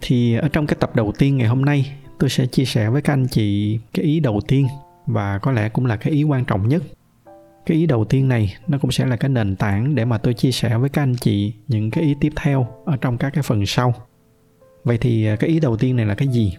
Thì 0.00 0.36
ở 0.36 0.48
trong 0.48 0.66
cái 0.66 0.76
tập 0.80 0.96
đầu 0.96 1.12
tiên 1.18 1.36
ngày 1.36 1.48
hôm 1.48 1.64
nay, 1.64 1.92
tôi 2.18 2.30
sẽ 2.30 2.46
chia 2.46 2.64
sẻ 2.64 2.90
với 2.90 3.02
các 3.02 3.12
anh 3.12 3.26
chị 3.30 3.78
cái 3.94 4.04
ý 4.04 4.20
đầu 4.20 4.40
tiên 4.48 4.66
và 5.06 5.38
có 5.38 5.52
lẽ 5.52 5.68
cũng 5.68 5.86
là 5.86 5.96
cái 5.96 6.12
ý 6.12 6.22
quan 6.22 6.44
trọng 6.44 6.68
nhất. 6.68 6.82
Cái 7.66 7.76
ý 7.76 7.86
đầu 7.86 8.04
tiên 8.04 8.28
này, 8.28 8.54
nó 8.68 8.78
cũng 8.78 8.90
sẽ 8.90 9.06
là 9.06 9.16
cái 9.16 9.28
nền 9.28 9.56
tảng 9.56 9.94
để 9.94 10.04
mà 10.04 10.18
tôi 10.18 10.34
chia 10.34 10.50
sẻ 10.50 10.78
với 10.78 10.88
các 10.88 11.02
anh 11.02 11.14
chị 11.16 11.54
những 11.68 11.90
cái 11.90 12.04
ý 12.04 12.14
tiếp 12.20 12.32
theo 12.36 12.66
ở 12.84 12.96
trong 12.96 13.18
các 13.18 13.30
cái 13.34 13.42
phần 13.42 13.66
sau. 13.66 13.94
Vậy 14.84 14.98
thì 14.98 15.26
à, 15.26 15.36
cái 15.36 15.50
ý 15.50 15.60
đầu 15.60 15.76
tiên 15.76 15.96
này 15.96 16.06
là 16.06 16.14
cái 16.14 16.28
gì? 16.28 16.56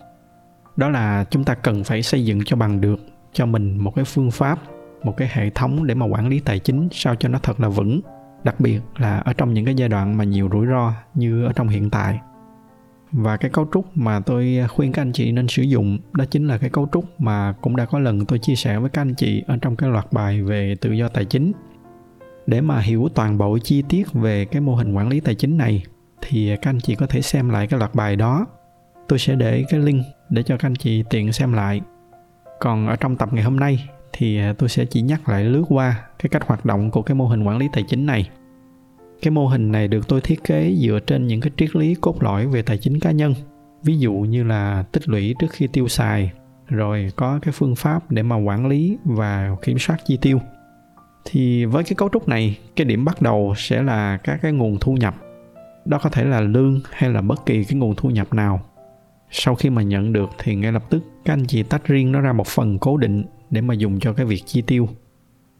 Đó 0.75 0.89
là 0.89 1.25
chúng 1.29 1.43
ta 1.43 1.55
cần 1.55 1.83
phải 1.83 2.03
xây 2.03 2.25
dựng 2.25 2.39
cho 2.45 2.55
bằng 2.55 2.81
được 2.81 2.99
cho 3.33 3.45
mình 3.45 3.77
một 3.77 3.95
cái 3.95 4.05
phương 4.05 4.31
pháp, 4.31 4.59
một 5.03 5.17
cái 5.17 5.29
hệ 5.31 5.49
thống 5.49 5.87
để 5.87 5.95
mà 5.95 6.05
quản 6.05 6.27
lý 6.27 6.39
tài 6.39 6.59
chính 6.59 6.87
sao 6.91 7.15
cho 7.15 7.29
nó 7.29 7.39
thật 7.39 7.59
là 7.59 7.69
vững 7.69 8.01
đặc 8.43 8.59
biệt 8.59 8.79
là 8.97 9.17
ở 9.17 9.33
trong 9.33 9.53
những 9.53 9.65
cái 9.65 9.75
giai 9.75 9.89
đoạn 9.89 10.17
mà 10.17 10.23
nhiều 10.23 10.49
rủi 10.51 10.67
ro 10.67 10.93
như 11.13 11.45
ở 11.45 11.53
trong 11.53 11.67
hiện 11.67 11.89
tại. 11.89 12.19
Và 13.11 13.37
cái 13.37 13.51
cấu 13.51 13.67
trúc 13.73 13.97
mà 13.97 14.19
tôi 14.19 14.59
khuyên 14.69 14.91
các 14.91 15.01
anh 15.01 15.11
chị 15.11 15.31
nên 15.31 15.47
sử 15.47 15.63
dụng 15.63 15.97
đó 16.13 16.25
chính 16.25 16.47
là 16.47 16.57
cái 16.57 16.69
cấu 16.69 16.87
trúc 16.91 17.21
mà 17.21 17.53
cũng 17.61 17.75
đã 17.75 17.85
có 17.85 17.99
lần 17.99 18.25
tôi 18.25 18.39
chia 18.39 18.55
sẻ 18.55 18.79
với 18.79 18.89
các 18.89 19.01
anh 19.01 19.13
chị 19.15 19.43
ở 19.47 19.57
trong 19.61 19.75
cái 19.75 19.89
loạt 19.89 20.05
bài 20.11 20.41
về 20.41 20.75
tự 20.81 20.91
do 20.91 21.07
tài 21.07 21.25
chính. 21.25 21.51
Để 22.47 22.61
mà 22.61 22.79
hiểu 22.79 23.07
toàn 23.15 23.37
bộ 23.37 23.57
chi 23.63 23.83
tiết 23.89 24.13
về 24.13 24.45
cái 24.45 24.61
mô 24.61 24.75
hình 24.75 24.93
quản 24.93 25.09
lý 25.09 25.19
tài 25.19 25.35
chính 25.35 25.57
này, 25.57 25.83
thì 26.21 26.55
các 26.61 26.69
anh 26.69 26.79
chị 26.79 26.95
có 26.95 27.07
thể 27.07 27.21
xem 27.21 27.49
lại 27.49 27.67
cái 27.67 27.79
loạt 27.79 27.95
bài 27.95 28.15
đó. 28.15 28.45
Tôi 29.07 29.19
sẽ 29.19 29.35
để 29.35 29.63
cái 29.69 29.79
link 29.79 30.03
để 30.29 30.43
cho 30.43 30.57
các 30.57 30.67
anh 30.67 30.75
chị 30.75 31.03
tiện 31.09 31.31
xem 31.31 31.53
lại. 31.53 31.81
Còn 32.59 32.87
ở 32.87 32.95
trong 32.95 33.17
tập 33.17 33.29
ngày 33.33 33.43
hôm 33.43 33.55
nay 33.55 33.89
thì 34.13 34.37
à, 34.39 34.53
tôi 34.57 34.69
sẽ 34.69 34.85
chỉ 34.85 35.01
nhắc 35.01 35.29
lại 35.29 35.43
lướt 35.43 35.63
qua 35.69 36.03
cái 36.19 36.29
cách 36.29 36.47
hoạt 36.47 36.65
động 36.65 36.91
của 36.91 37.01
cái 37.01 37.15
mô 37.15 37.27
hình 37.27 37.43
quản 37.43 37.57
lý 37.57 37.67
tài 37.73 37.83
chính 37.87 38.05
này. 38.05 38.29
Cái 39.21 39.31
mô 39.31 39.47
hình 39.47 39.71
này 39.71 39.87
được 39.87 40.07
tôi 40.07 40.21
thiết 40.21 40.43
kế 40.43 40.75
dựa 40.75 40.99
trên 41.07 41.27
những 41.27 41.41
cái 41.41 41.51
triết 41.57 41.75
lý 41.75 41.95
cốt 42.01 42.23
lõi 42.23 42.47
về 42.47 42.61
tài 42.61 42.77
chính 42.77 42.99
cá 42.99 43.11
nhân. 43.11 43.33
Ví 43.83 43.97
dụ 43.97 44.13
như 44.13 44.43
là 44.43 44.83
tích 44.91 45.09
lũy 45.09 45.35
trước 45.39 45.51
khi 45.51 45.67
tiêu 45.67 45.87
xài, 45.87 46.31
rồi 46.67 47.11
có 47.15 47.39
cái 47.41 47.51
phương 47.51 47.75
pháp 47.75 48.11
để 48.11 48.23
mà 48.23 48.35
quản 48.35 48.67
lý 48.67 48.97
và 49.03 49.55
kiểm 49.61 49.79
soát 49.79 49.97
chi 50.05 50.17
tiêu. 50.21 50.39
Thì 51.25 51.65
với 51.65 51.83
cái 51.83 51.93
cấu 51.97 52.09
trúc 52.13 52.27
này, 52.27 52.57
cái 52.75 52.85
điểm 52.85 53.05
bắt 53.05 53.21
đầu 53.21 53.53
sẽ 53.57 53.83
là 53.83 54.17
các 54.17 54.39
cái 54.41 54.51
nguồn 54.51 54.77
thu 54.79 54.93
nhập. 54.93 55.15
Đó 55.85 55.99
có 56.03 56.09
thể 56.09 56.23
là 56.23 56.41
lương 56.41 56.79
hay 56.91 57.09
là 57.09 57.21
bất 57.21 57.45
kỳ 57.45 57.63
cái 57.63 57.79
nguồn 57.79 57.95
thu 57.95 58.09
nhập 58.09 58.33
nào. 58.33 58.61
Sau 59.31 59.55
khi 59.55 59.69
mà 59.69 59.81
nhận 59.81 60.13
được 60.13 60.29
thì 60.37 60.55
ngay 60.55 60.71
lập 60.71 60.83
tức, 60.89 61.03
các 61.25 61.33
anh 61.33 61.45
chị 61.45 61.63
tách 61.63 61.85
riêng 61.85 62.11
nó 62.11 62.21
ra 62.21 62.33
một 62.33 62.47
phần 62.47 62.79
cố 62.79 62.97
định 62.97 63.23
để 63.51 63.61
mà 63.61 63.73
dùng 63.73 63.99
cho 63.99 64.13
cái 64.13 64.25
việc 64.25 64.43
chi 64.45 64.61
tiêu. 64.61 64.89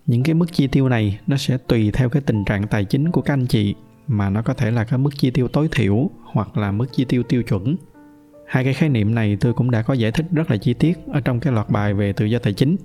Những 0.05 0.23
cái 0.23 0.33
mức 0.33 0.45
chi 0.51 0.67
tiêu 0.67 0.89
này 0.89 1.19
nó 1.27 1.37
sẽ 1.37 1.57
tùy 1.57 1.91
theo 1.93 2.09
cái 2.09 2.21
tình 2.25 2.45
trạng 2.45 2.67
tài 2.67 2.85
chính 2.85 3.11
của 3.11 3.21
các 3.21 3.33
anh 3.33 3.47
chị, 3.47 3.75
mà 4.07 4.29
nó 4.29 4.41
có 4.41 4.53
thể 4.53 4.71
là 4.71 4.83
cái 4.83 4.99
mức 4.99 5.09
chi 5.17 5.31
tiêu 5.31 5.47
tối 5.47 5.69
thiểu 5.71 6.09
hoặc 6.23 6.57
là 6.57 6.71
mức 6.71 6.85
chi 6.91 7.05
tiêu 7.05 7.23
tiêu 7.23 7.43
chuẩn. 7.43 7.75
Hai 8.47 8.63
cái 8.63 8.73
khái 8.73 8.89
niệm 8.89 9.15
này 9.15 9.37
tôi 9.39 9.53
cũng 9.53 9.71
đã 9.71 9.81
có 9.81 9.93
giải 9.93 10.11
thích 10.11 10.25
rất 10.31 10.51
là 10.51 10.57
chi 10.57 10.73
tiết 10.73 10.99
ở 11.07 11.21
trong 11.21 11.39
cái 11.39 11.53
loạt 11.53 11.69
bài 11.69 11.93
về 11.93 12.13
tự 12.13 12.25
do 12.25 12.39
tài 12.39 12.53
chính. 12.53 12.75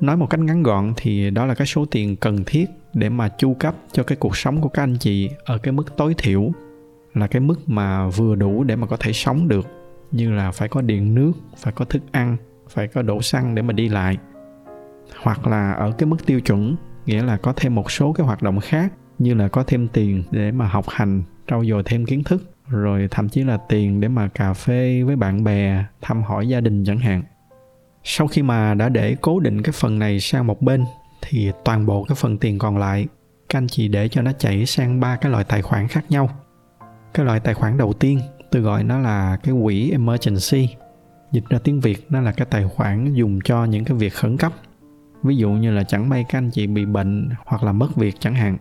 Nói 0.00 0.16
một 0.16 0.26
cách 0.30 0.40
ngắn 0.40 0.62
gọn 0.62 0.92
thì 0.96 1.30
đó 1.30 1.46
là 1.46 1.54
cái 1.54 1.66
số 1.66 1.84
tiền 1.84 2.16
cần 2.16 2.44
thiết 2.46 2.66
để 2.94 3.08
mà 3.08 3.28
chu 3.28 3.54
cấp 3.54 3.74
cho 3.92 4.02
cái 4.02 4.16
cuộc 4.16 4.36
sống 4.36 4.60
của 4.60 4.68
các 4.68 4.82
anh 4.82 4.96
chị 5.00 5.30
ở 5.44 5.58
cái 5.58 5.72
mức 5.72 5.96
tối 5.96 6.14
thiểu, 6.18 6.50
là 7.14 7.26
cái 7.26 7.40
mức 7.40 7.68
mà 7.68 8.08
vừa 8.08 8.34
đủ 8.34 8.64
để 8.64 8.76
mà 8.76 8.86
có 8.86 8.96
thể 8.96 9.12
sống 9.12 9.48
được, 9.48 9.66
như 10.12 10.32
là 10.32 10.50
phải 10.50 10.68
có 10.68 10.80
điện 10.80 11.14
nước, 11.14 11.32
phải 11.56 11.72
có 11.72 11.84
thức 11.84 12.02
ăn 12.12 12.36
phải 12.68 12.88
có 12.88 13.02
đổ 13.02 13.22
xăng 13.22 13.54
để 13.54 13.62
mà 13.62 13.72
đi 13.72 13.88
lại. 13.88 14.16
Hoặc 15.22 15.46
là 15.46 15.72
ở 15.72 15.92
cái 15.98 16.06
mức 16.06 16.26
tiêu 16.26 16.40
chuẩn, 16.40 16.76
nghĩa 17.06 17.22
là 17.22 17.36
có 17.36 17.52
thêm 17.56 17.74
một 17.74 17.90
số 17.90 18.12
cái 18.12 18.26
hoạt 18.26 18.42
động 18.42 18.60
khác, 18.60 18.92
như 19.18 19.34
là 19.34 19.48
có 19.48 19.64
thêm 19.66 19.88
tiền 19.88 20.22
để 20.30 20.52
mà 20.52 20.66
học 20.66 20.84
hành, 20.88 21.22
trau 21.46 21.64
dồi 21.64 21.82
thêm 21.86 22.06
kiến 22.06 22.24
thức, 22.24 22.54
rồi 22.68 23.08
thậm 23.10 23.28
chí 23.28 23.44
là 23.44 23.58
tiền 23.68 24.00
để 24.00 24.08
mà 24.08 24.28
cà 24.28 24.52
phê 24.52 25.02
với 25.02 25.16
bạn 25.16 25.44
bè, 25.44 25.84
thăm 26.00 26.22
hỏi 26.22 26.48
gia 26.48 26.60
đình 26.60 26.84
chẳng 26.84 26.98
hạn. 26.98 27.22
Sau 28.04 28.26
khi 28.26 28.42
mà 28.42 28.74
đã 28.74 28.88
để 28.88 29.16
cố 29.20 29.40
định 29.40 29.62
cái 29.62 29.72
phần 29.72 29.98
này 29.98 30.20
sang 30.20 30.46
một 30.46 30.62
bên, 30.62 30.84
thì 31.22 31.52
toàn 31.64 31.86
bộ 31.86 32.04
cái 32.08 32.14
phần 32.14 32.38
tiền 32.38 32.58
còn 32.58 32.78
lại, 32.78 33.06
các 33.48 33.58
anh 33.58 33.68
chị 33.68 33.88
để 33.88 34.08
cho 34.08 34.22
nó 34.22 34.32
chảy 34.32 34.66
sang 34.66 35.00
ba 35.00 35.16
cái 35.16 35.32
loại 35.32 35.44
tài 35.44 35.62
khoản 35.62 35.88
khác 35.88 36.04
nhau. 36.08 36.28
Cái 37.14 37.26
loại 37.26 37.40
tài 37.40 37.54
khoản 37.54 37.78
đầu 37.78 37.92
tiên 37.92 38.20
tôi 38.50 38.62
gọi 38.62 38.84
nó 38.84 38.98
là 38.98 39.36
cái 39.42 39.54
quỹ 39.62 39.90
emergency 39.90 40.76
dịch 41.32 41.44
ra 41.48 41.58
tiếng 41.58 41.80
việt 41.80 42.06
nó 42.10 42.20
là 42.20 42.32
cái 42.32 42.46
tài 42.50 42.64
khoản 42.64 43.14
dùng 43.14 43.38
cho 43.44 43.64
những 43.64 43.84
cái 43.84 43.96
việc 43.96 44.12
khẩn 44.12 44.36
cấp. 44.36 44.52
Ví 45.22 45.36
dụ 45.36 45.50
như 45.50 45.72
là 45.72 45.82
chẳng 45.82 46.08
may 46.08 46.24
các 46.28 46.38
anh 46.38 46.50
chị 46.50 46.66
bị 46.66 46.84
bệnh 46.84 47.28
hoặc 47.46 47.62
là 47.62 47.72
mất 47.72 47.96
việc 47.96 48.14
chẳng 48.20 48.34
hạn. 48.34 48.58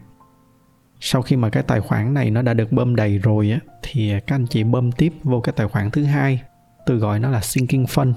Sau 0.99 1.21
khi 1.21 1.35
mà 1.35 1.49
cái 1.49 1.63
tài 1.63 1.81
khoản 1.81 2.13
này 2.13 2.31
nó 2.31 2.41
đã 2.41 2.53
được 2.53 2.71
bơm 2.71 2.95
đầy 2.95 3.17
rồi 3.17 3.51
á, 3.51 3.59
thì 3.81 4.13
các 4.27 4.35
anh 4.35 4.45
chị 4.47 4.63
bơm 4.63 4.91
tiếp 4.91 5.13
vô 5.23 5.39
cái 5.39 5.53
tài 5.57 5.67
khoản 5.67 5.91
thứ 5.91 6.03
hai, 6.03 6.41
tôi 6.85 6.97
gọi 6.97 7.19
nó 7.19 7.29
là 7.29 7.41
sinking 7.41 7.83
fund, 7.83 8.13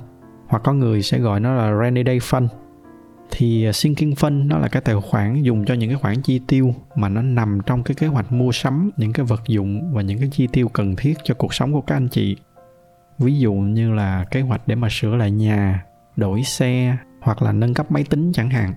hoặc 0.47 0.63
có 0.65 0.73
người 0.73 1.03
sẽ 1.03 1.19
gọi 1.19 1.41
nó 1.41 1.55
là 1.55 1.79
rainy 1.81 2.03
day 2.07 2.19
fund. 2.19 2.49
Thì 3.31 3.65
à, 3.65 3.73
sinking 3.73 4.11
fund 4.11 4.47
nó 4.47 4.59
là 4.59 4.69
cái 4.69 4.83
tài 4.83 4.95
khoản 4.95 5.43
dùng 5.43 5.65
cho 5.65 5.75
những 5.75 5.91
cái 5.91 5.99
khoản 5.99 6.23
chi 6.23 6.41
tiêu 6.47 6.75
mà 6.97 7.09
nó 7.09 7.23
nằm 7.23 7.59
trong 7.67 7.83
cái 7.83 7.95
kế 7.95 8.07
hoạch 8.07 8.33
mua 8.33 8.53
sắm 8.53 8.91
những 8.97 9.13
cái 9.13 9.27
vật 9.27 9.43
dụng 9.47 9.95
và 9.95 10.03
những 10.03 10.19
cái 10.19 10.29
chi 10.33 10.49
tiêu 10.53 10.69
cần 10.69 10.97
thiết 10.97 11.15
cho 11.25 11.35
cuộc 11.35 11.55
sống 11.55 11.73
của 11.73 11.81
các 11.81 11.97
anh 11.97 12.09
chị 12.09 12.37
ví 13.19 13.39
dụ 13.39 13.53
như 13.53 13.95
là 13.95 14.25
kế 14.31 14.41
hoạch 14.41 14.69
để 14.69 14.75
mà 14.75 14.89
sửa 14.91 15.17
lại 15.17 15.31
nhà, 15.31 15.85
đổi 16.17 16.43
xe 16.43 16.97
hoặc 17.21 17.43
là 17.43 17.53
nâng 17.53 17.75
cấp 17.75 17.93
máy 17.93 18.05
tính 18.11 18.33
chẳng 18.33 18.51
hạn. 18.51 18.75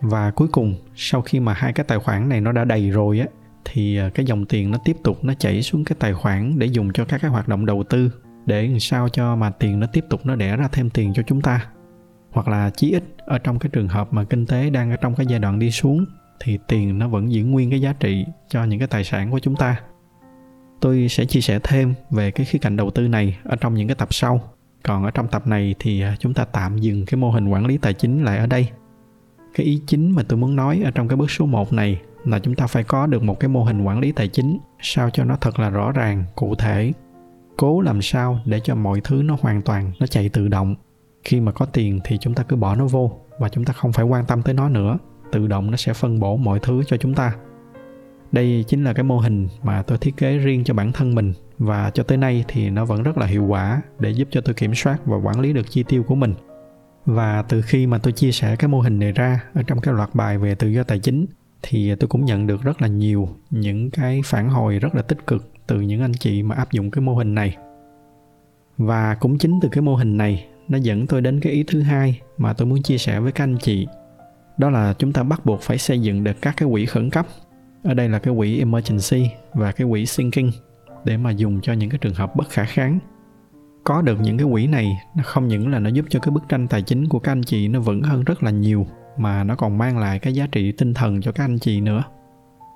Và 0.00 0.30
cuối 0.30 0.48
cùng, 0.48 0.74
sau 0.94 1.22
khi 1.22 1.40
mà 1.40 1.52
hai 1.52 1.72
cái 1.72 1.84
tài 1.88 1.98
khoản 1.98 2.28
này 2.28 2.40
nó 2.40 2.52
đã 2.52 2.64
đầy 2.64 2.90
rồi 2.90 3.20
á, 3.20 3.26
thì 3.64 3.96
ờ, 3.96 4.10
cái 4.10 4.26
dòng 4.26 4.44
tiền 4.44 4.70
nó 4.70 4.78
tiếp 4.84 4.96
tục 5.04 5.24
nó 5.24 5.34
chảy 5.34 5.62
xuống 5.62 5.84
cái 5.84 5.96
tài 6.00 6.14
khoản 6.14 6.58
để 6.58 6.66
dùng 6.66 6.92
cho 6.92 7.04
các 7.04 7.20
cái 7.22 7.30
hoạt 7.30 7.48
động 7.48 7.66
đầu 7.66 7.82
tư, 7.82 8.12
để 8.46 8.68
làm 8.68 8.80
sao 8.80 9.08
cho 9.08 9.36
mà 9.36 9.50
tiền 9.50 9.80
nó 9.80 9.86
tiếp 9.86 10.04
tục 10.10 10.26
nó 10.26 10.36
đẻ 10.36 10.56
ra 10.56 10.68
thêm 10.72 10.90
tiền 10.90 11.12
cho 11.14 11.22
chúng 11.22 11.40
ta. 11.40 11.66
Hoặc 12.30 12.48
là 12.48 12.70
chí 12.70 12.90
ít, 12.90 13.04
ở 13.18 13.38
trong 13.38 13.58
cái 13.58 13.70
trường 13.72 13.88
hợp 13.88 14.12
mà 14.12 14.24
kinh 14.24 14.46
tế 14.46 14.70
đang 14.70 14.90
ở 14.90 14.96
trong 14.96 15.14
cái 15.14 15.26
giai 15.26 15.38
đoạn 15.38 15.58
đi 15.58 15.70
xuống, 15.70 16.04
thì 16.40 16.58
tiền 16.68 16.98
nó 16.98 17.08
vẫn 17.08 17.32
giữ 17.32 17.44
nguyên 17.44 17.70
cái 17.70 17.80
giá 17.80 17.92
trị 17.92 18.26
cho 18.48 18.64
những 18.64 18.78
cái 18.78 18.88
tài 18.88 19.04
sản 19.04 19.30
của 19.30 19.38
chúng 19.38 19.56
ta 19.56 19.80
tôi 20.80 21.06
sẽ 21.10 21.24
chia 21.24 21.40
sẻ 21.40 21.58
thêm 21.62 21.94
về 22.10 22.30
cái 22.30 22.46
khía 22.46 22.58
cạnh 22.58 22.76
đầu 22.76 22.90
tư 22.90 23.08
này 23.08 23.38
ở 23.44 23.56
trong 23.56 23.74
những 23.74 23.88
cái 23.88 23.94
tập 23.94 24.08
sau. 24.10 24.40
Còn 24.82 25.04
ở 25.04 25.10
trong 25.10 25.28
tập 25.28 25.46
này 25.46 25.74
thì 25.78 26.00
à, 26.00 26.16
chúng 26.18 26.34
ta 26.34 26.44
tạm 26.44 26.78
dừng 26.78 27.06
cái 27.06 27.16
mô 27.16 27.30
hình 27.30 27.48
quản 27.48 27.66
lý 27.66 27.78
tài 27.78 27.94
chính 27.94 28.24
lại 28.24 28.38
ở 28.38 28.46
đây. 28.46 28.68
Cái 29.54 29.66
ý 29.66 29.80
chính 29.86 30.10
mà 30.10 30.22
tôi 30.28 30.38
muốn 30.38 30.56
nói 30.56 30.82
ở 30.84 30.90
trong 30.90 31.08
cái 31.08 31.16
bước 31.16 31.30
số 31.30 31.46
1 31.46 31.72
này 31.72 32.00
là 32.24 32.38
chúng 32.38 32.54
ta 32.54 32.66
phải 32.66 32.84
có 32.84 33.06
được 33.06 33.22
một 33.22 33.40
cái 33.40 33.48
mô 33.48 33.64
hình 33.64 33.82
quản 33.82 34.00
lý 34.00 34.12
tài 34.12 34.28
chính 34.28 34.58
sao 34.80 35.10
cho 35.10 35.24
nó 35.24 35.36
thật 35.36 35.58
là 35.58 35.70
rõ 35.70 35.92
ràng, 35.92 36.24
cụ 36.34 36.54
thể. 36.54 36.92
Cố 37.56 37.80
làm 37.80 38.02
sao 38.02 38.40
để 38.44 38.60
cho 38.64 38.74
mọi 38.74 39.00
thứ 39.04 39.22
nó 39.22 39.36
hoàn 39.40 39.62
toàn, 39.62 39.92
nó 40.00 40.06
chạy 40.06 40.28
tự 40.28 40.48
động. 40.48 40.74
Khi 41.24 41.40
mà 41.40 41.52
có 41.52 41.66
tiền 41.66 42.00
thì 42.04 42.18
chúng 42.20 42.34
ta 42.34 42.42
cứ 42.42 42.56
bỏ 42.56 42.74
nó 42.74 42.86
vô 42.86 43.12
và 43.38 43.48
chúng 43.48 43.64
ta 43.64 43.72
không 43.72 43.92
phải 43.92 44.04
quan 44.04 44.26
tâm 44.26 44.42
tới 44.42 44.54
nó 44.54 44.68
nữa. 44.68 44.98
Tự 45.32 45.46
động 45.46 45.70
nó 45.70 45.76
sẽ 45.76 45.92
phân 45.92 46.20
bổ 46.20 46.36
mọi 46.36 46.58
thứ 46.62 46.82
cho 46.86 46.96
chúng 46.96 47.14
ta 47.14 47.32
đây 48.32 48.64
chính 48.68 48.84
là 48.84 48.92
cái 48.92 49.04
mô 49.04 49.18
hình 49.18 49.48
mà 49.62 49.82
tôi 49.82 49.98
thiết 49.98 50.16
kế 50.16 50.38
riêng 50.38 50.64
cho 50.64 50.74
bản 50.74 50.92
thân 50.92 51.14
mình. 51.14 51.32
Và 51.58 51.90
cho 51.90 52.02
tới 52.02 52.18
nay 52.18 52.44
thì 52.48 52.70
nó 52.70 52.84
vẫn 52.84 53.02
rất 53.02 53.18
là 53.18 53.26
hiệu 53.26 53.44
quả 53.44 53.82
để 53.98 54.10
giúp 54.10 54.28
cho 54.30 54.40
tôi 54.40 54.54
kiểm 54.54 54.74
soát 54.74 54.98
và 55.06 55.16
quản 55.16 55.40
lý 55.40 55.52
được 55.52 55.70
chi 55.70 55.82
tiêu 55.82 56.02
của 56.02 56.14
mình. 56.14 56.34
Và 57.06 57.42
từ 57.42 57.62
khi 57.62 57.86
mà 57.86 57.98
tôi 57.98 58.12
chia 58.12 58.32
sẻ 58.32 58.56
cái 58.56 58.68
mô 58.68 58.80
hình 58.80 58.98
này 58.98 59.12
ra 59.12 59.40
ở 59.54 59.62
trong 59.62 59.80
cái 59.80 59.94
loạt 59.94 60.14
bài 60.14 60.38
về 60.38 60.54
tự 60.54 60.68
do 60.68 60.82
tài 60.82 60.98
chính, 60.98 61.26
thì 61.62 61.94
tôi 61.94 62.08
cũng 62.08 62.24
nhận 62.24 62.46
được 62.46 62.62
rất 62.62 62.82
là 62.82 62.88
nhiều 62.88 63.28
những 63.50 63.90
cái 63.90 64.20
phản 64.24 64.48
hồi 64.48 64.78
rất 64.78 64.94
là 64.94 65.02
tích 65.02 65.26
cực 65.26 65.52
từ 65.66 65.80
những 65.80 66.00
anh 66.00 66.12
chị 66.12 66.42
mà 66.42 66.54
áp 66.54 66.72
dụng 66.72 66.90
cái 66.90 67.02
mô 67.02 67.14
hình 67.14 67.34
này. 67.34 67.56
Và 68.78 69.14
cũng 69.14 69.38
chính 69.38 69.58
từ 69.62 69.68
cái 69.72 69.82
mô 69.82 69.94
hình 69.94 70.16
này, 70.16 70.46
nó 70.68 70.78
dẫn 70.78 71.06
tôi 71.06 71.20
đến 71.20 71.40
cái 71.40 71.52
ý 71.52 71.64
thứ 71.66 71.80
hai 71.80 72.20
mà 72.38 72.52
tôi 72.52 72.66
muốn 72.66 72.82
chia 72.82 72.98
sẻ 72.98 73.20
với 73.20 73.32
các 73.32 73.44
anh 73.44 73.56
chị. 73.58 73.86
Đó 74.58 74.70
là 74.70 74.94
chúng 74.98 75.12
ta 75.12 75.22
bắt 75.22 75.46
buộc 75.46 75.60
phải 75.60 75.78
xây 75.78 76.00
dựng 76.00 76.24
được 76.24 76.42
các 76.42 76.54
cái 76.56 76.68
quỹ 76.72 76.86
khẩn 76.86 77.10
cấp 77.10 77.26
ở 77.82 77.94
đây 77.94 78.08
là 78.08 78.18
cái 78.18 78.34
quỹ 78.36 78.58
emergency 78.58 79.30
và 79.54 79.72
cái 79.72 79.86
quỹ 79.90 80.06
sinking 80.06 80.50
để 81.04 81.16
mà 81.16 81.30
dùng 81.30 81.60
cho 81.60 81.72
những 81.72 81.90
cái 81.90 81.98
trường 81.98 82.14
hợp 82.14 82.36
bất 82.36 82.48
khả 82.50 82.64
kháng. 82.64 82.98
Có 83.84 84.02
được 84.02 84.20
những 84.20 84.38
cái 84.38 84.46
quỹ 84.52 84.66
này, 84.66 84.98
nó 85.16 85.22
không 85.26 85.48
những 85.48 85.72
là 85.72 85.78
nó 85.78 85.90
giúp 85.90 86.04
cho 86.08 86.20
cái 86.20 86.30
bức 86.30 86.48
tranh 86.48 86.68
tài 86.68 86.82
chính 86.82 87.08
của 87.08 87.18
các 87.18 87.32
anh 87.32 87.42
chị 87.42 87.68
nó 87.68 87.80
vững 87.80 88.02
hơn 88.02 88.24
rất 88.24 88.42
là 88.42 88.50
nhiều, 88.50 88.86
mà 89.16 89.44
nó 89.44 89.54
còn 89.54 89.78
mang 89.78 89.98
lại 89.98 90.18
cái 90.18 90.34
giá 90.34 90.46
trị 90.52 90.72
tinh 90.72 90.94
thần 90.94 91.20
cho 91.20 91.32
các 91.32 91.44
anh 91.44 91.58
chị 91.58 91.80
nữa. 91.80 92.02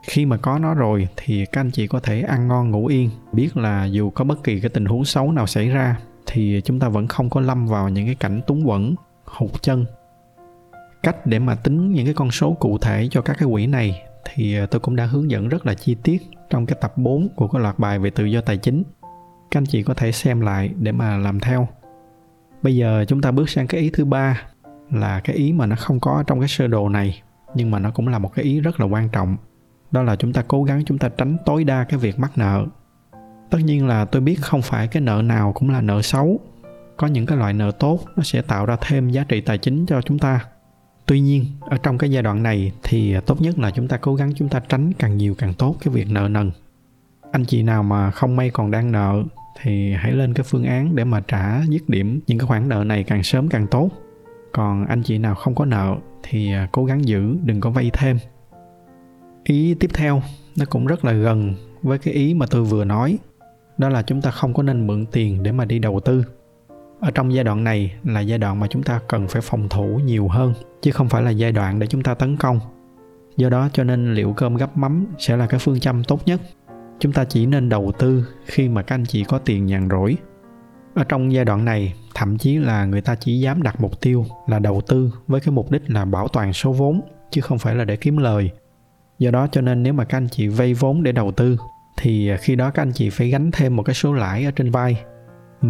Khi 0.06 0.26
mà 0.26 0.37
có 0.37 0.58
nó 0.58 0.75
rồi 0.75 1.08
thì 1.16 1.44
các 1.52 1.61
anh 1.61 1.70
chị 1.70 1.87
có 1.87 2.00
thể 2.00 2.20
ăn 2.20 2.49
ngon 2.49 2.70
ngủ 2.70 2.87
yên. 2.87 3.11
Biết 3.32 3.56
là 3.56 3.84
dù 3.84 4.11
có 4.11 4.25
bất 4.25 4.44
kỳ 4.44 4.61
cái 4.61 4.68
tình 4.68 4.84
huống 4.84 5.04
xấu 5.04 5.32
nào 5.32 5.46
xảy 5.46 5.68
ra, 5.68 5.96
thì 6.26 6.61
chúng 6.64 6.80
ta 6.80 6.88
vẫn 6.88 7.06
không 7.06 7.30
có 7.30 7.40
lâm 7.40 7.66
vào 7.66 7.88
những 7.88 8.06
cái 8.06 8.14
cảnh 8.14 8.40
túng 8.46 8.66
quẫn, 8.66 8.94
hụt 9.25 9.62
chân. 9.62 9.84
Cách 11.02 11.26
để 11.26 11.38
mà 11.38 11.54
tính 11.54 11.92
những 11.92 12.04
cái 12.04 12.14
con 12.14 12.30
số 12.30 12.52
cụ 12.52 12.78
thể 12.78 13.08
cho 13.11 13.20
các 13.20 13.37
cái 13.38 13.49
quỹ 13.52 13.66
này 13.66 14.02
thì 14.25 14.57
ờ, 14.57 14.66
tôi 14.66 14.81
cũng 14.81 14.97
đã 14.97 15.07
hướng 15.07 15.31
dẫn 15.31 15.49
rất 15.49 15.66
là 15.66 15.75
chi 15.75 15.95
tiết 15.95 16.23
trong 16.50 16.66
cái 16.66 16.78
tập 16.81 16.93
4 16.97 17.28
của 17.37 17.49
cái 17.49 17.62
loạt 17.62 17.78
bài 17.78 17.99
về 17.99 18.11
tự 18.11 18.25
do 18.25 18.40
tài 18.40 18.57
chính. 18.57 18.83
Các 19.50 19.61
anh 19.61 19.66
chị 19.66 19.83
có 19.83 19.95
thể 19.95 20.12
xem 20.12 20.40
lại 20.40 20.71
để 20.78 20.93
mà 20.93 21.16
làm 21.16 21.40
theo. 21.40 21.69
Bây 22.62 22.76
giờ 22.76 23.04
chúng 23.09 23.21
ta 23.21 23.31
bước 23.31 23.50
sang 23.50 23.66
cái 23.66 23.81
ý 23.81 23.90
thứ 23.90 24.04
ba 24.04 24.43
là 24.90 25.21
cái 25.21 25.37
ý 25.37 25.52
mà 25.52 25.66
nó 25.66 25.76
không 25.76 26.00
có 26.00 26.25
trong 26.26 26.40
cái 26.40 26.49
sơ 26.49 26.66
đồ 26.66 26.88
này, 26.88 27.23
nhưng 27.54 27.71
mà 27.71 27.78
nó 27.78 27.90
cũng 27.90 28.09
là 28.09 28.19
một 28.19 28.35
cái 28.35 28.45
ý 28.45 28.61
rất 28.61 28.81
là 28.81 28.87
quan 28.87 29.09
trọng. 29.09 29.37
Đó 29.90 30.02
là 30.02 30.16
chúng 30.16 30.33
ta 30.33 30.43
cố 30.49 30.64
gắng 30.64 30.83
chúng 30.87 30.99
ta 30.99 31.09
tránh 31.09 31.37
tối 31.47 31.64
đa 31.64 31.85
cái 31.85 31.99
việc 31.99 32.19
mắc 32.19 32.33
nợ. 32.38 32.66
Tất 33.50 33.59
nhiên 33.59 33.87
là 33.87 34.04
tôi 34.04 34.23
biết 34.23 34.37
không 34.40 34.62
phải 34.62 34.88
cái 34.88 35.00
nợ 35.00 35.23
nào 35.23 35.52
cũng 35.52 35.71
là 35.71 35.81
nợ 35.81 36.02
xấu. 36.02 36.40
Có 36.97 37.07
những 37.07 37.26
cái 37.26 37.38
loại 37.38 37.52
nợ 37.52 37.71
tốt 37.78 38.00
nó 38.16 38.23
sẽ 38.23 38.43
tạo 38.43 38.66
ra 38.66 38.76
thêm 38.81 39.11
giá 39.11 39.25
trị 39.28 39.40
tài 39.40 39.59
chính 39.59 39.87
cho 39.87 40.02
chúng 40.02 40.19
ta 40.19 40.40
tuy 41.06 41.20
nhiên, 41.20 41.44
ở 41.61 41.76
trong 41.76 41.99
cái 41.99 42.11
giai 42.11 42.23
đoạn 42.23 42.42
này 42.42 42.73
thì 42.82 43.16
tốt 43.26 43.40
nhất 43.40 43.58
là 43.58 43.70
chúng 43.70 43.88
ta 43.88 43.96
cố 43.96 44.14
gắng 44.14 44.32
chúng 44.34 44.49
ta 44.49 44.61
tránh 44.68 44.92
càng 44.99 45.16
nhiều 45.16 45.34
càng 45.38 45.54
tốt 45.54 45.76
cái 45.80 45.94
việc 45.94 46.11
nợ 46.11 46.28
nần. 46.28 46.50
Anh 47.32 47.44
chị 47.44 47.62
nào 47.62 47.82
mà 47.82 48.11
không 48.11 48.37
may 48.37 48.50
còn 48.50 48.70
đang 48.70 48.92
nợ 48.92 49.23
thì 49.62 49.92
hãy 49.92 50.12
lên 50.12 50.34
cái 50.34 50.44
phương 50.49 50.64
án 50.64 50.96
để 50.96 51.04
mà 51.04 51.20
trả 51.20 51.62
dứt 51.68 51.88
điểm 51.88 52.20
những 52.26 52.38
cái 52.38 52.46
khoản 52.46 52.68
nợ 52.68 52.84
này 52.84 53.04
càng 53.04 53.23
sớm 53.23 53.49
càng 53.49 53.66
tốt. 53.66 53.90
Còn 54.52 54.87
anh 54.87 55.02
chị 55.02 55.18
nào 55.18 55.34
không 55.34 55.54
có 55.54 55.64
nợ 55.64 55.96
thì 56.23 56.52
à, 56.52 56.68
cố 56.73 56.84
gắng 56.84 57.08
giữ, 57.08 57.37
đừng 57.44 57.61
có 57.61 57.70
vay 57.70 57.90
thêm. 57.92 58.18
Ý 59.44 59.75
tiếp 59.75 59.90
theo, 59.94 60.23
nó 60.56 60.64
cũng 60.64 60.87
rất 60.87 61.04
là 61.04 61.12
gần 61.12 61.54
với 61.82 61.99
cái 61.99 62.14
ý 62.14 62.34
mà 62.34 62.46
tôi 62.50 62.64
vừa 62.64 62.84
nói, 62.84 63.18
đó 63.78 63.88
là 63.88 64.02
chúng 64.02 64.23
ta 64.23 64.30
không 64.30 64.54
có 64.54 64.62
nên 64.62 64.87
mượn 64.87 65.06
tiền 65.06 65.42
để 65.42 65.52
mà 65.52 65.64
đi 65.64 65.78
đầu 65.78 66.00
tư 66.00 66.25
ở 67.04 67.11
trong 67.11 67.34
giai 67.34 67.44
đoạn 67.44 67.64
này 67.64 67.94
là 68.04 68.20
giai 68.20 68.38
đoạn 68.38 68.61
mà 68.61 68.66
chúng 68.66 68.82
ta 68.82 69.00
cần 69.08 69.28
phải 69.28 69.42
phòng 69.42 69.68
thủ 69.68 70.00
nhiều 70.04 70.28
hơn, 70.28 70.54
chứ 70.82 70.90
không 70.90 71.08
phải 71.08 71.23
là 71.23 71.30
giai 71.30 71.52
đoạn 71.52 71.78
để 71.78 71.87
chúng 71.87 72.02
ta 72.02 72.14
tấn 72.14 72.37
công. 72.37 72.61
Do 73.37 73.49
đó 73.49 73.68
cho 73.73 73.84
nên 73.84 74.14
liệu 74.14 74.32
cơm 74.32 74.56
gấp 74.56 74.76
mắm 74.76 75.06
sẽ 75.18 75.37
là 75.37 75.46
cái 75.46 75.61
phương 75.61 75.80
châm 75.80 76.04
tốt 76.04 76.20
nhất. 76.26 76.40
Chúng 76.99 77.12
ta 77.12 77.25
chỉ 77.25 77.46
nên 77.46 77.68
đầu 77.68 77.92
tư 77.99 78.26
khi 78.44 78.68
mà 78.68 78.82
các 78.82 78.94
anh 78.94 79.04
chị 79.04 79.25
có 79.25 79.38
tiền 79.38 79.66
nhàn 79.66 79.88
rỗi. 79.90 80.16
Ở 80.94 81.04
trong 81.04 81.32
giai 81.32 81.44
đoạn 81.44 81.64
này, 81.64 81.94
thậm 82.14 82.38
chí 82.38 82.58
là 82.58 82.84
người 82.84 83.00
ta 83.00 83.14
chỉ 83.14 83.40
dám 83.40 83.62
đặt 83.62 83.80
mục 83.80 84.00
tiêu 84.00 84.26
là 84.46 84.58
đầu 84.58 84.80
tư 84.87 85.14
với 85.26 85.40
cái 85.40 85.52
mục 85.52 85.70
đích 85.70 85.90
là 85.90 86.04
bảo 86.04 86.28
toàn 86.28 86.52
số 86.52 86.73
vốn, 86.73 87.00
chứ 87.30 87.40
không 87.40 87.58
phải 87.58 87.75
là 87.75 87.84
để 87.84 87.96
kiếm 87.96 88.16
lời. 88.16 88.50
Do 89.18 89.30
đó 89.30 89.46
cho 89.52 89.61
nên 89.61 89.82
nếu 89.82 89.92
mà 89.92 90.04
các 90.04 90.18
anh 90.18 90.28
chị 90.28 90.49
vay 90.49 90.75
vốn 90.75 91.02
để 91.02 91.12
đầu 91.12 91.32
tư, 91.32 91.56
thì 91.99 92.30
khi 92.40 92.56
đó 92.56 92.70
các 92.70 92.82
anh 92.82 92.92
chị 92.92 93.11
phải 93.11 93.28
gánh 93.28 93.50
thêm 93.50 93.76
một 93.76 93.82
cái 93.82 93.94
số 93.94 94.12
lãi 94.12 94.44
ở 94.44 94.50
trên 94.50 94.70
vai 94.70 95.04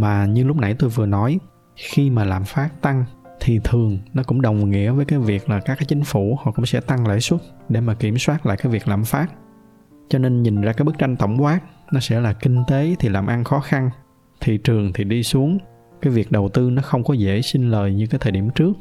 mà 0.01 0.27
như 0.27 0.45
lúc 0.45 0.57
nãy 0.57 0.75
tôi 0.79 0.91
vừa 0.91 1.07
nói, 1.07 1.39
khi 1.77 2.11
mà 2.11 2.25
lạm 2.25 2.45
phát 2.45 2.83
tăng 2.83 3.05
thì 3.41 3.61
thường 3.65 3.99
nó 4.15 4.23
cũng 4.23 4.43
đồng 4.43 4.71
nghĩa 4.71 4.91
với 4.91 5.05
cái 5.05 5.19
việc 5.19 5.51
là 5.51 5.61
các 5.61 5.75
cái 5.75 5.87
chính 5.89 6.05
phủ 6.05 6.39
họ 6.45 6.53
cũng 6.53 6.67
sẽ 6.67 6.81
tăng 6.81 7.07
lãi 7.07 7.21
suất 7.21 7.41
để 7.69 7.81
mà 7.81 7.95
kiểm 7.95 8.19
soát 8.19 8.47
lại 8.47 8.57
cái 8.57 8.73
việc 8.73 8.89
lạm 8.89 9.05
phát. 9.05 9.27
Cho 10.09 10.19
nên 10.19 10.43
nhìn 10.43 10.61
ra 10.61 10.73
cái 10.73 10.85
bức 10.85 10.99
tranh 10.99 11.17
tổng 11.17 11.43
quát, 11.43 11.61
nó 11.93 12.01
sẽ 12.01 12.21
là 12.21 12.33
kinh 12.33 12.63
tế 12.69 12.95
thì 12.99 13.09
làm 13.09 13.27
ăn 13.27 13.45
khó 13.45 13.61
khăn, 13.61 13.91
thị 14.41 14.59
trường 14.65 14.93
thì 14.93 15.05
đi 15.05 15.23
xuống. 15.23 15.59
Cái 16.03 16.13
việc 16.13 16.33
đầu 16.33 16.49
tư 16.49 16.71
nó 16.71 16.83
không 16.83 17.05
có 17.05 17.15
dễ 17.15 17.43
sinh 17.43 17.71
lời 17.71 17.95
như 17.95 18.07
cái 18.07 18.19
thời 18.23 18.33
điểm 18.33 18.51
trước. 18.51 18.73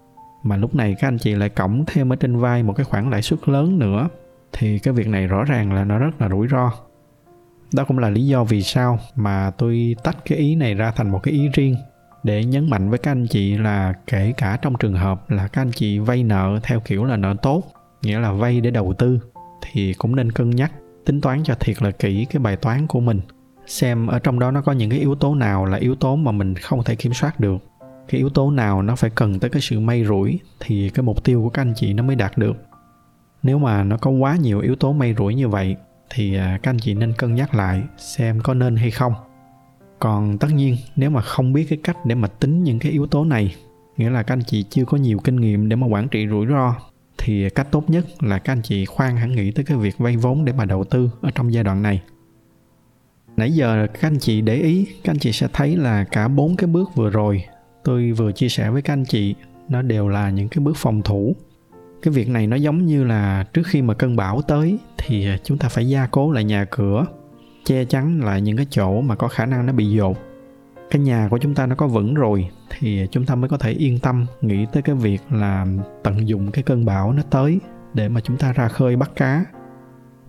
Mà 0.43 0.57
lúc 0.57 0.75
này 0.75 0.95
các 0.99 1.07
anh 1.07 1.17
chị 1.17 1.35
lại 1.35 1.49
cõng 1.49 1.83
thêm 1.87 2.13
ở 2.13 2.15
trên 2.15 2.37
vai 2.37 2.63
một 2.63 2.73
cái 2.73 2.83
khoản 2.83 3.09
lãi 3.09 3.21
suất 3.21 3.49
lớn 3.49 3.79
nữa, 3.79 4.09
thì 4.53 4.79
cái 4.79 4.93
việc 4.93 5.07
này 5.07 5.27
rõ 5.27 5.43
ràng 5.43 5.73
là 5.73 5.83
nó 5.83 5.97
rất 5.97 6.21
là 6.21 6.29
rủi 6.29 6.47
ro 6.47 6.71
đó 7.73 7.85
cũng 7.87 7.99
là 7.99 8.09
lý 8.09 8.27
do 8.27 8.43
vì 8.43 8.61
sao 8.61 8.99
mà 9.15 9.51
tôi 9.57 9.95
tách 10.03 10.17
cái 10.25 10.37
ý 10.37 10.55
này 10.55 10.73
ra 10.73 10.91
thành 10.91 11.11
một 11.11 11.19
cái 11.23 11.33
ý 11.33 11.49
riêng 11.53 11.75
để 12.23 12.45
nhấn 12.45 12.69
mạnh 12.69 12.89
với 12.89 12.99
các 12.99 13.11
anh 13.11 13.27
chị 13.27 13.57
là 13.57 13.93
kể 14.07 14.33
cả 14.37 14.57
trong 14.61 14.75
trường 14.79 14.93
hợp 14.93 15.29
là 15.29 15.47
các 15.47 15.61
anh 15.61 15.71
chị 15.71 15.99
vay 15.99 16.23
nợ 16.23 16.59
theo 16.63 16.79
kiểu 16.79 17.05
là 17.05 17.17
nợ 17.17 17.35
tốt, 17.41 17.63
nghĩa 18.01 18.19
là 18.19 18.31
vay 18.31 18.61
để 18.61 18.71
đầu 18.71 18.93
tư, 18.97 19.19
thì 19.61 19.93
cũng 19.93 20.15
nên 20.15 20.31
cân 20.31 20.49
nhắc, 20.49 20.71
tính 21.05 21.21
toán 21.21 21.43
cho 21.43 21.55
thiệt 21.59 21.81
là 21.81 21.91
kỹ 21.91 22.25
cái 22.29 22.39
bài 22.39 22.55
toán 22.55 22.87
của 22.87 22.99
mình, 22.99 23.21
xem 23.65 24.07
ở 24.07 24.19
trong 24.19 24.39
đó 24.39 24.51
nó 24.51 24.61
có 24.61 24.71
những 24.71 24.89
cái 24.89 24.99
yếu 24.99 25.15
tố 25.15 25.35
nào 25.35 25.65
là 25.65 25.77
yếu 25.77 25.95
tố 25.95 26.15
mà 26.15 26.31
mình 26.31 26.55
không 26.55 26.83
thể 26.83 26.95
kiểm 26.95 27.13
soát 27.13 27.39
được. 27.39 27.57
Cái 28.07 28.17
yếu 28.17 28.29
tố 28.29 28.51
nào 28.51 28.81
nó 28.81 28.95
phải 28.95 29.09
cần 29.09 29.39
tới 29.39 29.49
cái 29.49 29.61
sự 29.61 29.79
may 29.79 30.05
rủi 30.05 30.39
thì 30.59 30.89
cái 30.89 31.03
mục 31.03 31.23
tiêu 31.23 31.41
của 31.43 31.49
các 31.49 31.61
anh 31.61 31.73
chị 31.75 31.93
nó 31.93 32.03
mới 32.03 32.15
đạt 32.15 32.37
được. 32.37 32.53
Nếu 33.43 33.59
mà 33.59 33.83
nó 33.83 33.97
có 33.97 34.11
quá 34.11 34.35
nhiều 34.35 34.59
yếu 34.59 34.75
tố 34.75 34.93
may 34.93 35.15
rủi 35.17 35.35
như 35.35 35.47
vậy 35.47 35.75
thì 36.13 36.35
à, 36.35 36.59
các 36.63 36.71
anh 36.71 36.79
chị 36.79 36.93
nên 36.93 37.13
cân 37.13 37.35
nhắc 37.35 37.55
lại 37.55 37.83
xem 37.97 38.39
có 38.43 38.53
nên 38.53 38.75
hay 38.75 38.91
không. 38.91 39.13
Còn 39.99 40.37
tất 40.37 40.47
nhiên, 40.53 40.75
nếu 40.95 41.09
mà 41.09 41.21
không 41.21 41.53
biết 41.53 41.65
cái 41.69 41.79
cách 41.83 42.05
để 42.05 42.15
mà 42.15 42.27
tính 42.27 42.63
những 42.63 42.79
cái 42.79 42.91
yếu 42.91 43.07
tố 43.07 43.25
này, 43.25 43.55
nghĩa 43.97 44.09
là 44.09 44.23
các 44.23 44.33
anh 44.33 44.43
chị 44.43 44.63
chưa 44.69 44.85
có 44.85 44.97
nhiều 44.97 45.19
kinh 45.23 45.35
nghiệm 45.35 45.69
để 45.69 45.75
mà 45.75 45.87
quản 45.87 46.07
trị 46.07 46.27
rủi 46.27 46.47
ro, 46.47 46.75
thì 47.17 47.49
cách 47.49 47.67
tốt 47.71 47.89
nhất 47.89 48.05
là 48.23 48.39
các 48.39 48.53
anh 48.53 48.61
chị 48.61 48.85
khoan 48.85 49.17
hẳn 49.17 49.35
nghĩ 49.35 49.51
tới 49.51 49.65
cái 49.65 49.77
việc 49.77 49.97
vay 49.97 50.17
vốn 50.17 50.45
để 50.45 50.53
mà 50.53 50.65
đầu 50.65 50.83
tư 50.83 51.09
ở 51.21 51.31
trong 51.35 51.53
giai 51.53 51.63
đoạn 51.63 51.81
này. 51.81 52.01
Nãy 53.37 53.51
giờ 53.51 53.87
các 53.93 54.07
anh 54.07 54.19
chị 54.19 54.41
để 54.41 54.55
ý, 54.55 54.87
các 55.03 55.11
anh 55.11 55.19
chị 55.19 55.31
sẽ 55.31 55.47
thấy 55.53 55.75
là 55.75 56.03
cả 56.03 56.27
bốn 56.27 56.55
cái 56.55 56.67
bước 56.67 56.95
vừa 56.95 57.09
rồi 57.09 57.43
tôi 57.83 58.11
vừa 58.11 58.31
chia 58.31 58.49
sẻ 58.49 58.69
với 58.69 58.81
các 58.81 58.93
anh 58.93 59.05
chị, 59.05 59.35
nó 59.69 59.81
đều 59.81 60.07
là 60.07 60.29
những 60.29 60.49
cái 60.49 60.59
bước 60.59 60.77
phòng 60.77 61.01
thủ 61.01 61.35
cái 62.03 62.13
việc 62.13 62.29
này 62.29 62.47
nó 62.47 62.55
giống 62.55 62.85
như 62.85 63.03
là 63.03 63.45
trước 63.53 63.61
khi 63.65 63.81
mà 63.81 63.93
cơn 63.93 64.15
bão 64.15 64.41
tới 64.41 64.77
thì 64.97 65.27
à, 65.27 65.37
chúng 65.43 65.57
ta 65.57 65.69
phải 65.69 65.89
gia 65.89 66.07
cố 66.07 66.31
lại 66.31 66.43
nhà 66.43 66.65
cửa, 66.71 67.05
che 67.65 67.85
chắn 67.85 68.21
lại 68.23 68.41
những 68.41 68.57
cái 68.57 68.67
chỗ 68.69 69.01
mà 69.01 69.15
có 69.15 69.27
khả 69.27 69.45
năng 69.45 69.65
nó 69.65 69.73
bị 69.73 69.89
dột. 69.89 70.17
Cái 70.91 71.01
nhà 71.01 71.27
của 71.31 71.37
chúng 71.37 71.55
ta 71.55 71.65
nó 71.65 71.75
có 71.75 71.87
vững 71.87 72.13
rồi 72.13 72.49
thì 72.69 73.07
chúng 73.11 73.25
ta 73.25 73.35
mới 73.35 73.49
có 73.49 73.57
thể 73.57 73.71
yên 73.71 73.99
tâm 73.99 74.25
nghĩ 74.41 74.65
tới 74.73 74.83
cái 74.83 74.95
việc 74.95 75.21
là 75.29 75.65
tận 76.03 76.27
dụng 76.27 76.51
cái 76.51 76.63
cơn 76.63 76.85
bão 76.85 77.13
nó 77.13 77.23
tới 77.29 77.59
để 77.93 78.09
mà 78.09 78.21
chúng 78.21 78.37
ta 78.37 78.53
ra 78.53 78.67
khơi 78.67 78.95
bắt 78.95 79.11
cá. 79.15 79.45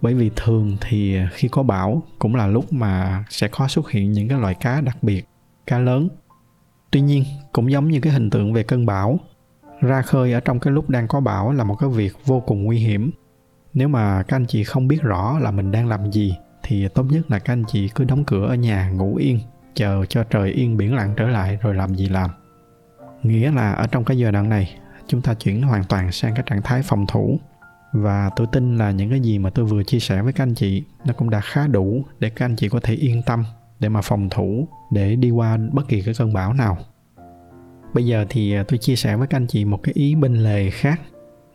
Bởi 0.01 0.15
vì 0.15 0.31
thường 0.37 0.77
thì 0.81 1.17
à, 1.17 1.31
khi 1.33 1.49
có 1.49 1.63
bão 1.63 2.03
cũng 2.19 2.35
là 2.35 2.47
lúc 2.47 2.73
mà 2.73 3.25
sẽ 3.31 3.49
có 3.49 3.69
xuất 3.69 3.91
hiện 3.91 4.13
những 4.13 4.29
cái 4.29 4.41
loại 4.41 4.55
cá 4.55 4.81
đặc 4.81 5.03
biệt, 5.03 5.25
cá 5.67 5.79
lớn. 5.79 6.09
Tuy 6.91 7.01
nhiên, 7.01 7.25
cũng 7.53 7.71
giống 7.71 7.89
như 7.89 8.01
cái 8.01 8.13
hình 8.13 8.31
tượng 8.31 8.53
về 8.53 8.63
cơn 8.63 8.87
bão 8.87 9.19
ra 9.81 10.03
khơi 10.03 10.33
ở 10.33 10.41
trong 10.41 10.61
cái 10.61 10.73
lúc 10.73 10.91
đang 10.91 11.09
có 11.09 11.21
bão 11.21 11.53
là 11.53 11.65
một 11.65 11.75
cái 11.75 11.91
việc 11.91 12.13
vô 12.25 12.41
cùng 12.41 12.65
nguy 12.65 12.79
hiểm. 12.79 13.11
Nếu 13.75 13.89
mà 13.89 14.23
các 14.23 14.37
anh 14.37 14.47
chị 14.47 14.65
không 14.65 14.89
biết 14.89 15.03
rõ 15.03 15.39
là 15.39 15.51
mình 15.51 15.71
đang 15.71 15.89
làm 15.89 16.13
gì, 16.13 16.37
thì 16.63 16.89
tốt 16.89 17.07
nhất 17.11 17.31
là 17.31 17.39
các 17.39 17.53
anh 17.53 17.65
chị 17.69 17.89
cứ 17.89 18.05
đóng 18.05 18.25
cửa 18.25 18.47
ở 18.47 18.55
nhà, 18.55 18.91
ngủ 18.91 19.17
yên, 19.17 19.41
chờ 19.75 20.05
cho 20.09 20.25
trời 20.25 20.51
yên 20.51 20.77
biển 20.77 20.95
lặng 20.95 21.15
trở 21.17 21.29
lại 21.29 21.59
rồi 21.63 21.75
làm 21.75 21.95
gì 21.95 22.09
làm. 22.09 22.31
Nghĩa 23.23 23.51
là 23.51 23.73
ở 23.73 23.87
trong 23.87 24.05
cái 24.05 24.19
giờ 24.19 24.31
đoạn 24.31 24.49
này, 24.49 24.79
chúng 25.07 25.23
ta 25.23 25.35
chuyển 25.35 25.63
hoàn 25.63 25.85
toàn 25.85 26.13
sang 26.13 26.35
cái 26.35 26.45
trạng 26.47 26.63
thái 26.63 26.83
phòng 26.83 27.07
thủ. 27.09 27.39
Và 27.93 28.31
tôi 28.37 28.47
tin 28.53 28.79
là 28.79 28.91
những 28.91 29.11
cái 29.11 29.21
gì 29.21 29.39
mà 29.39 29.51
tôi 29.51 29.65
vừa 29.65 29.85
chia 29.85 29.99
sẻ 29.99 30.23
với 30.23 30.33
các 30.33 30.43
anh 30.45 30.55
chị, 30.55 30.85
nó 31.05 31.13
cũng 31.13 31.31
đã 31.31 31.41
khá 31.41 31.67
đủ 31.67 32.05
để 32.19 32.31
các 32.31 32.45
anh 32.45 32.57
chị 32.57 32.69
có 32.69 32.81
thể 32.83 32.95
yên 32.95 33.23
tâm 33.23 33.45
để 33.81 33.89
mà 33.89 34.01
phòng 34.01 34.29
thủ, 34.31 34.69
để 34.91 35.17
đi 35.17 35.31
qua 35.31 35.59
bất 35.73 35.89
kỳ 35.89 36.03
cái 36.03 36.15
cơn 36.19 36.33
bão 36.33 36.53
nào 36.53 36.79
bây 37.95 38.07
giờ 38.07 38.25
thì 38.29 38.55
à, 38.55 38.65
tôi 38.69 38.79
chia 38.79 38.97
sẻ 38.97 39.17
với 39.17 39.27
các 39.27 39.37
anh 39.37 39.47
chị 39.47 39.65
một 39.65 39.83
cái 39.83 39.93
ý 39.95 40.15
bên 40.15 40.35
lề 40.35 40.71
khác. 40.71 41.01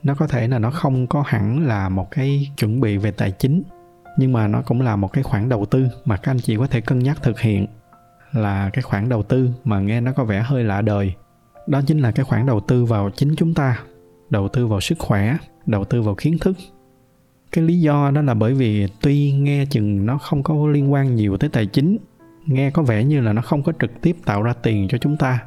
Nó 0.04 0.16
có 0.16 0.28
thể 0.28 0.48
là 0.48 0.60
nó 0.60 0.72
không 0.72 1.08
có 1.08 1.24
hẳn 1.28 1.68
là 1.68 1.90
một 1.90 2.12
cái 2.12 2.52
chuẩn 2.58 2.82
bị 2.82 2.98
về 2.98 3.12
tài 3.12 3.32
chính, 3.32 3.64
nhưng 4.18 4.34
mà 4.34 4.48
nó 4.48 4.62
cũng 4.62 4.82
là 4.82 4.96
một 4.96 5.14
cái 5.14 5.24
khoản 5.24 5.50
đầu 5.50 5.66
tư 5.66 5.88
mà 6.06 6.18
các 6.18 6.32
anh 6.32 6.40
chị 6.40 6.58
có 6.58 6.68
thể 6.68 6.82
cân 6.82 7.00
nhắc 7.00 7.24
thực 7.24 7.40
hiện 7.40 7.68
là 8.32 8.70
cái 8.74 8.82
khoản 8.82 9.10
đầu 9.10 9.24
tư 9.24 9.50
mà 9.64 9.80
nghe 9.80 10.02
nó 10.02 10.12
có 10.12 10.24
vẻ 10.24 10.42
hơi 10.42 10.64
lạ 10.64 10.82
đời. 10.82 11.14
Đó 11.68 11.82
chính 11.88 12.00
là 12.00 12.12
cái 12.12 12.26
khoản 12.26 12.46
đầu 12.46 12.60
tư 12.60 12.86
vào 12.86 13.10
chính 13.16 13.36
chúng 13.36 13.54
ta, 13.54 13.80
đầu 14.30 14.48
tư 14.48 14.68
vào 14.68 14.82
sức 14.82 15.00
khỏe, 15.00 15.38
đầu 15.66 15.86
tư 15.86 16.02
vào 16.02 16.16
kiến 16.16 16.38
thức. 16.38 16.58
Cái 17.52 17.64
lý 17.64 17.80
do 17.80 18.12
đó 18.12 18.22
là 18.22 18.34
bởi 18.34 18.54
vì 18.54 18.88
tuy 19.02 19.32
nghe 19.32 19.66
chừng 19.66 20.06
nó 20.06 20.18
không 20.18 20.44
có 20.44 20.68
liên 20.68 20.92
quan 20.92 21.16
nhiều 21.16 21.38
tới 21.38 21.50
tài 21.50 21.66
chính, 21.66 21.98
nghe 22.46 22.72
có 22.72 22.84
vẻ 22.84 23.04
như 23.04 23.22
là 23.22 23.34
nó 23.34 23.42
không 23.42 23.64
có 23.64 23.74
trực 23.82 24.02
tiếp 24.02 24.16
tạo 24.26 24.44
ra 24.44 24.54
tiền 24.54 24.88
cho 24.88 24.98
chúng 24.98 25.18
ta 25.18 25.40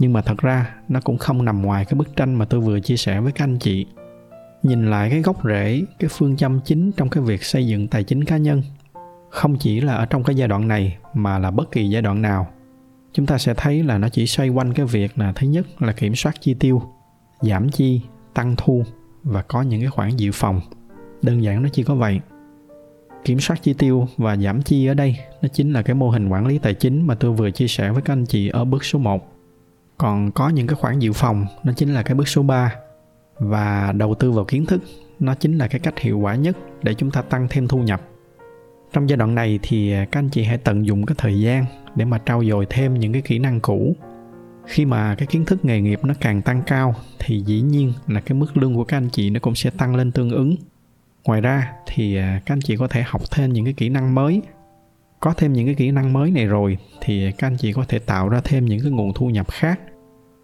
nhưng 0.00 0.12
mà 0.12 0.22
thật 0.22 0.38
ra, 0.38 0.74
nó 0.88 1.00
cũng 1.04 1.18
không 1.18 1.44
nằm 1.44 1.62
ngoài 1.62 1.84
cái 1.84 1.94
bức 1.94 2.16
tranh 2.16 2.34
mà 2.34 2.44
tôi 2.44 2.60
vừa 2.60 2.80
chia 2.80 2.96
sẻ 2.96 3.20
với 3.20 3.32
các 3.32 3.44
anh 3.44 3.58
chị. 3.58 3.86
Nhìn 4.62 4.90
lại 4.90 5.10
cái 5.10 5.22
gốc 5.22 5.44
rễ, 5.44 5.82
cái 5.98 6.10
phương 6.12 6.36
châm 6.36 6.60
chính 6.64 6.92
trong 6.92 7.08
cái 7.08 7.22
việc 7.22 7.44
xây 7.44 7.66
dựng 7.66 7.88
tài 7.88 8.04
chính 8.04 8.24
cá 8.24 8.36
nhân, 8.36 8.62
không 9.30 9.56
chỉ 9.58 9.80
là 9.80 9.94
ở 9.94 10.06
trong 10.06 10.24
cái 10.24 10.36
giai 10.36 10.48
đoạn 10.48 10.68
này 10.68 10.96
mà 11.14 11.38
là 11.38 11.50
bất 11.50 11.72
kỳ 11.72 11.88
giai 11.88 12.02
đoạn 12.02 12.22
nào, 12.22 12.46
chúng 13.12 13.26
ta 13.26 13.38
sẽ 13.38 13.54
thấy 13.56 13.82
là 13.82 13.98
nó 13.98 14.08
chỉ 14.08 14.26
xoay 14.26 14.48
quanh 14.48 14.74
cái 14.74 14.86
việc 14.86 15.18
là 15.18 15.32
thứ 15.32 15.46
nhất 15.46 15.82
là 15.82 15.92
kiểm 15.92 16.14
soát 16.14 16.40
chi 16.40 16.54
tiêu, 16.54 16.82
giảm 17.40 17.68
chi, 17.68 18.00
tăng 18.34 18.54
thu 18.56 18.84
và 19.22 19.42
có 19.42 19.62
những 19.62 19.80
cái 19.80 19.90
khoản 19.90 20.16
dự 20.16 20.30
phòng. 20.34 20.60
Đơn 21.22 21.42
giản 21.42 21.62
nó 21.62 21.68
chỉ 21.72 21.82
có 21.82 21.94
vậy. 21.94 22.20
Kiểm 23.24 23.40
soát 23.40 23.62
chi 23.62 23.74
tiêu 23.74 24.08
và 24.16 24.36
giảm 24.36 24.62
chi 24.62 24.86
ở 24.86 24.94
đây, 24.94 25.16
nó 25.42 25.48
chính 25.48 25.72
là 25.72 25.82
cái 25.82 25.94
mô 25.94 26.10
hình 26.10 26.28
quản 26.28 26.46
lý 26.46 26.58
tài 26.58 26.74
chính 26.74 27.06
mà 27.06 27.14
tôi 27.14 27.32
vừa 27.32 27.50
chia 27.50 27.68
sẻ 27.68 27.90
với 27.90 28.02
các 28.02 28.12
anh 28.12 28.26
chị 28.26 28.48
ở 28.48 28.64
bước 28.64 28.84
số 28.84 28.98
1 28.98 29.29
còn 30.00 30.30
có 30.32 30.48
những 30.48 30.66
cái 30.66 30.74
khoản 30.74 30.98
dự 30.98 31.12
phòng, 31.12 31.46
nó 31.64 31.72
chính 31.76 31.94
là 31.94 32.02
cái 32.02 32.14
bước 32.14 32.28
số 32.28 32.42
3 32.42 32.74
và 33.38 33.92
đầu 33.92 34.14
tư 34.14 34.32
vào 34.32 34.44
kiến 34.44 34.66
thức, 34.66 34.82
nó 35.18 35.34
chính 35.34 35.58
là 35.58 35.68
cái 35.68 35.80
cách 35.80 35.98
hiệu 35.98 36.18
quả 36.18 36.34
nhất 36.34 36.56
để 36.82 36.94
chúng 36.94 37.10
ta 37.10 37.22
tăng 37.22 37.46
thêm 37.50 37.68
thu 37.68 37.78
nhập. 37.78 38.02
Trong 38.92 39.08
giai 39.08 39.16
đoạn 39.16 39.34
này 39.34 39.58
thì 39.62 39.92
các 40.10 40.18
anh 40.18 40.28
chị 40.28 40.42
hãy 40.42 40.58
tận 40.58 40.86
dụng 40.86 41.06
cái 41.06 41.14
thời 41.18 41.40
gian 41.40 41.64
để 41.94 42.04
mà 42.04 42.18
trau 42.26 42.44
dồi 42.44 42.66
thêm 42.70 42.94
những 42.94 43.12
cái 43.12 43.22
kỹ 43.22 43.38
năng 43.38 43.60
cũ. 43.60 43.96
Khi 44.66 44.84
mà 44.84 45.14
cái 45.14 45.26
kiến 45.26 45.44
thức 45.44 45.64
nghề 45.64 45.80
nghiệp 45.80 46.00
nó 46.04 46.14
càng 46.20 46.42
tăng 46.42 46.62
cao, 46.66 46.94
thì 47.18 47.42
dĩ 47.46 47.60
nhiên 47.60 47.92
là 48.06 48.20
cái 48.20 48.38
mức 48.38 48.56
lương 48.56 48.74
của 48.74 48.84
các 48.84 48.96
anh 48.96 49.08
chị 49.12 49.30
nó 49.30 49.40
cũng 49.40 49.54
sẽ 49.54 49.70
tăng 49.70 49.96
lên 49.96 50.12
tương 50.12 50.30
ứng. 50.30 50.56
Ngoài 51.24 51.40
ra 51.40 51.72
thì 51.86 52.16
à, 52.16 52.40
các 52.46 52.54
anh 52.54 52.60
chị 52.60 52.76
có 52.76 52.88
thể 52.88 53.02
học 53.02 53.22
thêm 53.30 53.52
những 53.52 53.64
cái 53.64 53.74
kỹ 53.74 53.88
năng 53.88 54.14
mới. 54.14 54.42
Có 55.20 55.34
thêm 55.36 55.52
những 55.52 55.66
cái 55.66 55.74
kỹ 55.74 55.90
năng 55.90 56.12
mới 56.12 56.30
này 56.30 56.46
rồi, 56.46 56.78
thì 57.00 57.32
các 57.32 57.46
anh 57.46 57.56
chị 57.56 57.72
có 57.72 57.84
thể 57.88 57.98
tạo 57.98 58.28
ra 58.28 58.40
thêm 58.44 58.64
những 58.64 58.80
cái 58.80 58.90
nguồn 58.90 59.12
thu 59.14 59.30
nhập 59.30 59.46
khác 59.50 59.80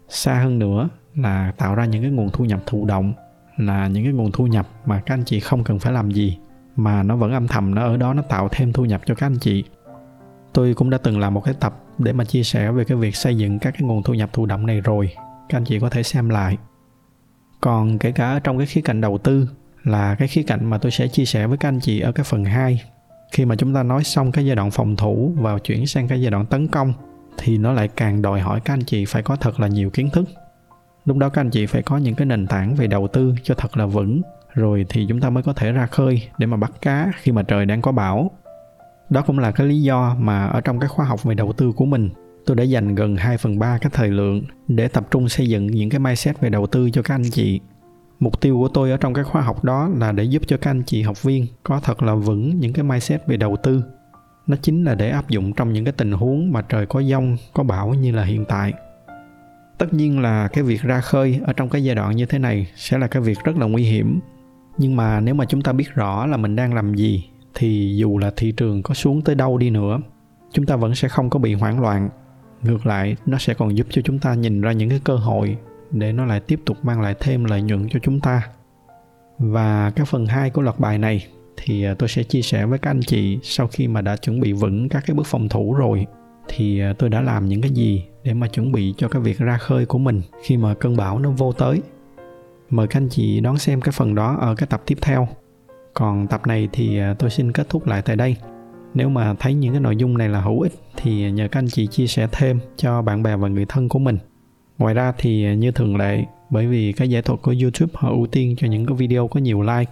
xa 0.09 0.39
hơn 0.39 0.59
nữa 0.59 0.89
là 1.15 1.51
tạo 1.57 1.75
ra 1.75 1.85
những 1.85 2.01
cái 2.01 2.11
nguồn 2.11 2.29
thu 2.29 2.45
nhập 2.45 2.59
thụ 2.65 2.85
động, 2.85 3.13
là 3.57 3.87
những 3.87 4.03
cái 4.03 4.13
nguồn 4.13 4.31
thu 4.31 4.47
nhập 4.47 4.67
mà 4.85 5.01
các 5.05 5.13
anh 5.13 5.23
chị 5.25 5.39
không 5.39 5.63
cần 5.63 5.79
phải 5.79 5.93
làm 5.93 6.11
gì, 6.11 6.37
mà 6.75 7.03
nó 7.03 7.15
vẫn 7.15 7.31
âm 7.31 7.47
thầm, 7.47 7.75
nó 7.75 7.81
ở 7.81 7.97
đó, 7.97 8.13
nó 8.13 8.21
tạo 8.21 8.49
thêm 8.51 8.73
thu 8.73 8.85
nhập 8.85 9.01
cho 9.05 9.15
các 9.15 9.25
anh 9.25 9.37
chị. 9.37 9.63
Tôi 10.53 10.73
cũng 10.73 10.89
đã 10.89 10.97
từng 10.97 11.19
làm 11.19 11.33
một 11.33 11.41
cái 11.41 11.53
tập 11.59 11.83
để 11.97 12.13
mà 12.13 12.25
chia 12.25 12.43
sẻ 12.43 12.71
về 12.71 12.83
cái 12.83 12.97
việc 12.97 13.15
xây 13.15 13.37
dựng 13.37 13.59
các 13.59 13.71
cái 13.71 13.81
nguồn 13.81 14.03
thu 14.03 14.13
nhập 14.13 14.29
thụ 14.33 14.45
động 14.45 14.65
này 14.65 14.81
rồi. 14.81 15.09
Các 15.49 15.57
anh 15.57 15.65
chị 15.65 15.79
có 15.79 15.89
thể 15.89 16.03
xem 16.03 16.29
lại. 16.29 16.57
Còn 17.61 17.97
kể 17.97 18.11
cả 18.11 18.39
trong 18.43 18.57
cái 18.57 18.67
khía 18.67 18.81
cạnh 18.81 19.01
đầu 19.01 19.17
tư 19.17 19.49
là 19.83 20.15
cái 20.15 20.27
khía 20.27 20.43
cạnh 20.43 20.65
mà 20.65 20.77
tôi 20.77 20.91
sẽ 20.91 21.07
chia 21.07 21.25
sẻ 21.25 21.47
với 21.47 21.57
các 21.57 21.69
anh 21.69 21.79
chị 21.79 21.99
ở 21.99 22.11
cái 22.11 22.23
phần 22.23 22.45
2 22.45 22.81
khi 23.31 23.45
mà 23.45 23.55
chúng 23.55 23.73
ta 23.73 23.83
nói 23.83 24.03
xong 24.03 24.31
cái 24.31 24.45
giai 24.45 24.55
đoạn 24.55 24.71
phòng 24.71 24.95
thủ 24.95 25.33
và 25.37 25.59
chuyển 25.59 25.87
sang 25.87 26.07
cái 26.07 26.21
giai 26.21 26.31
đoạn 26.31 26.45
tấn 26.45 26.67
công 26.67 26.93
thì 27.37 27.57
nó 27.57 27.73
lại 27.73 27.87
càng 27.87 28.21
đòi 28.21 28.39
hỏi 28.39 28.59
các 28.65 28.73
anh 28.73 28.83
chị 28.83 29.05
phải 29.05 29.21
có 29.23 29.35
thật 29.35 29.59
là 29.59 29.67
nhiều 29.67 29.89
kiến 29.89 30.09
thức 30.09 30.29
lúc 31.05 31.17
đó 31.17 31.29
các 31.29 31.41
anh 31.41 31.49
chị 31.49 31.65
phải 31.65 31.81
có 31.81 31.97
những 31.97 32.15
cái 32.15 32.25
nền 32.25 32.47
tảng 32.47 32.75
về 32.75 32.87
đầu 32.87 33.07
tư 33.07 33.33
cho 33.43 33.55
thật 33.55 33.77
là 33.77 33.85
vững, 33.85 34.21
rồi 34.53 34.85
thì 34.89 35.05
chúng 35.09 35.21
ta 35.21 35.29
mới 35.29 35.43
có 35.43 35.53
thể 35.53 35.71
ra 35.71 35.85
khơi 35.85 36.29
để 36.37 36.47
mà 36.47 36.57
bắt 36.57 36.71
cá 36.81 37.11
khi 37.21 37.31
mà 37.31 37.43
trời 37.43 37.65
đang 37.65 37.81
có 37.81 37.91
bão 37.91 38.31
đó 39.09 39.21
cũng 39.21 39.39
là 39.39 39.51
cái 39.51 39.67
lý 39.67 39.81
do 39.81 40.15
mà 40.19 40.45
ở 40.45 40.61
trong 40.61 40.79
cái 40.79 40.89
khóa 40.89 41.05
học 41.05 41.23
về 41.23 41.35
đầu 41.35 41.53
tư 41.53 41.71
của 41.71 41.85
mình, 41.85 42.09
tôi 42.45 42.55
đã 42.55 42.63
dành 42.63 42.95
gần 42.95 43.15
2 43.15 43.37
phần 43.37 43.59
3 43.59 43.77
cái 43.77 43.91
thời 43.93 44.09
lượng 44.09 44.43
để 44.67 44.87
tập 44.87 45.07
trung 45.11 45.29
xây 45.29 45.49
dựng 45.49 45.67
những 45.67 45.89
cái 45.89 45.99
mindset 45.99 46.41
về 46.41 46.49
đầu 46.49 46.67
tư 46.67 46.89
cho 46.89 47.01
các 47.01 47.15
anh 47.15 47.29
chị. 47.31 47.59
Mục 48.19 48.41
tiêu 48.41 48.57
của 48.57 48.67
tôi 48.67 48.91
ở 48.91 48.97
trong 48.97 49.13
cái 49.13 49.23
khóa 49.23 49.41
học 49.41 49.63
đó 49.63 49.89
là 49.95 50.11
để 50.11 50.23
giúp 50.23 50.41
cho 50.47 50.57
các 50.57 50.71
anh 50.71 50.83
chị 50.83 51.01
học 51.01 51.23
viên 51.23 51.45
có 51.63 51.79
thật 51.79 52.03
là 52.03 52.15
vững 52.15 52.59
những 52.59 52.73
cái 52.73 52.83
mindset 52.83 53.27
về 53.27 53.37
đầu 53.37 53.57
tư. 53.63 53.83
Nó 54.47 54.55
chính 54.61 54.83
là 54.83 54.95
để 54.95 55.09
áp 55.09 55.29
dụng 55.29 55.53
trong 55.53 55.73
những 55.73 55.85
cái 55.85 55.91
tình 55.91 56.11
huống 56.11 56.51
mà 56.51 56.61
trời 56.61 56.85
có 56.85 56.99
giông, 56.99 57.37
có 57.53 57.63
bão 57.63 57.93
như 57.93 58.11
là 58.11 58.23
hiện 58.23 58.45
tại. 58.45 58.73
Tất 59.77 59.93
nhiên 59.93 60.19
là 60.19 60.47
cái 60.47 60.63
việc 60.63 60.81
ra 60.81 61.01
khơi 61.01 61.39
ở 61.43 61.53
trong 61.53 61.69
cái 61.69 61.83
giai 61.83 61.95
đoạn 61.95 62.15
như 62.15 62.25
thế 62.25 62.39
này 62.39 62.67
sẽ 62.75 62.97
là 62.97 63.07
cái 63.07 63.21
việc 63.21 63.37
rất 63.43 63.57
là 63.57 63.65
nguy 63.65 63.83
hiểm. 63.83 64.19
Nhưng 64.77 64.95
mà 64.95 65.19
nếu 65.19 65.35
mà 65.35 65.45
chúng 65.45 65.61
ta 65.61 65.73
biết 65.73 65.93
rõ 65.93 66.25
là 66.25 66.37
mình 66.37 66.55
đang 66.55 66.73
làm 66.73 66.95
gì 66.95 67.29
thì 67.53 67.95
dù 67.97 68.17
là 68.17 68.31
thị 68.35 68.51
trường 68.51 68.83
có 68.83 68.93
xuống 68.93 69.21
tới 69.21 69.35
đâu 69.35 69.57
đi 69.57 69.69
nữa 69.69 69.99
chúng 70.51 70.65
ta 70.65 70.75
vẫn 70.75 70.95
sẽ 70.95 71.07
không 71.07 71.29
có 71.29 71.39
bị 71.39 71.53
hoảng 71.53 71.79
loạn 71.79 72.09
ngược 72.61 72.85
lại 72.85 73.15
nó 73.25 73.37
sẽ 73.37 73.53
còn 73.53 73.77
giúp 73.77 73.87
cho 73.89 74.01
chúng 74.05 74.19
ta 74.19 74.33
nhìn 74.33 74.61
ra 74.61 74.71
những 74.71 74.89
cái 74.89 75.01
cơ 75.03 75.15
hội 75.15 75.57
để 75.91 76.11
nó 76.13 76.25
lại 76.25 76.39
tiếp 76.39 76.59
tục 76.65 76.85
mang 76.85 77.01
lại 77.01 77.15
thêm 77.19 77.43
lợi 77.43 77.61
nhuận 77.61 77.89
cho 77.89 77.99
chúng 78.03 78.19
ta 78.19 78.41
và 79.37 79.91
cái 79.95 80.05
phần 80.05 80.25
2 80.25 80.49
của 80.49 80.61
loạt 80.61 80.79
bài 80.79 80.97
này 80.97 81.27
thì 81.57 81.83
à, 81.83 81.93
tôi 81.93 82.09
sẽ 82.09 82.23
chia 82.23 82.41
sẻ 82.41 82.65
với 82.65 82.79
các 82.79 82.91
anh 82.91 83.01
chị 83.01 83.39
sau 83.43 83.67
khi 83.67 83.87
mà 83.87 84.01
đã 84.01 84.15
chuẩn 84.15 84.39
bị 84.39 84.53
vững 84.53 84.89
các 84.89 85.03
cái 85.07 85.15
bước 85.15 85.27
phòng 85.27 85.49
thủ 85.49 85.73
rồi. 85.73 86.05
Thì 86.47 86.79
à, 86.79 86.93
tôi 86.97 87.09
đã 87.09 87.21
làm 87.21 87.45
những 87.45 87.61
cái 87.61 87.71
gì 87.71 88.03
để 88.23 88.33
mà 88.33 88.47
chuẩn 88.47 88.71
bị 88.71 88.93
cho 88.97 89.07
cái 89.07 89.21
việc 89.21 89.37
ra 89.37 89.57
khơi 89.57 89.85
của 89.85 89.97
mình 89.97 90.21
khi 90.43 90.57
mà 90.57 90.73
cơn 90.73 90.97
bão 90.97 91.19
nó 91.19 91.31
vô 91.31 91.51
tới? 91.53 91.81
Mời 92.69 92.87
các 92.87 92.97
anh 92.99 93.09
chị 93.09 93.39
đón 93.39 93.57
xem 93.57 93.81
cái 93.81 93.91
phần 93.91 94.15
đó 94.15 94.37
ở 94.39 94.55
cái 94.55 94.67
tập 94.67 94.81
tiếp 94.85 94.97
theo. 95.01 95.27
Còn 95.93 96.27
tập 96.27 96.41
này 96.47 96.69
thì 96.73 96.99
à, 96.99 97.15
tôi 97.19 97.29
xin 97.29 97.51
kết 97.51 97.69
thúc 97.69 97.87
lại 97.87 98.01
tại 98.01 98.15
đây. 98.15 98.35
Nếu 98.93 99.09
mà 99.09 99.33
thấy 99.33 99.53
những 99.53 99.73
cái 99.73 99.81
nội 99.81 99.95
dung 99.95 100.17
này 100.17 100.29
là 100.29 100.41
hữu 100.41 100.61
ích 100.61 100.73
thì 100.95 101.31
nhờ 101.31 101.47
các 101.51 101.59
anh 101.59 101.67
chị 101.67 101.87
chia 101.87 102.07
sẻ 102.07 102.27
thêm 102.31 102.59
cho 102.77 103.01
bạn 103.01 103.23
bè 103.23 103.35
và 103.35 103.47
người 103.47 103.65
thân 103.65 103.89
của 103.89 103.99
mình. 103.99 104.17
Ngoài 104.77 104.93
ra 104.93 105.13
thì 105.17 105.55
như 105.55 105.71
thường 105.71 105.97
lệ, 105.97 106.23
bởi 106.49 106.67
vì 106.67 106.91
cái 106.91 107.09
giải 107.09 107.21
thuật 107.21 107.41
của 107.41 107.55
youtube 107.61 107.93
họ 107.95 108.09
ưu 108.09 108.27
tiên 108.27 108.55
cho 108.57 108.67
những 108.67 108.85
cái 108.85 108.97
video 108.97 109.27
có 109.27 109.39
nhiều 109.39 109.61
like 109.61 109.91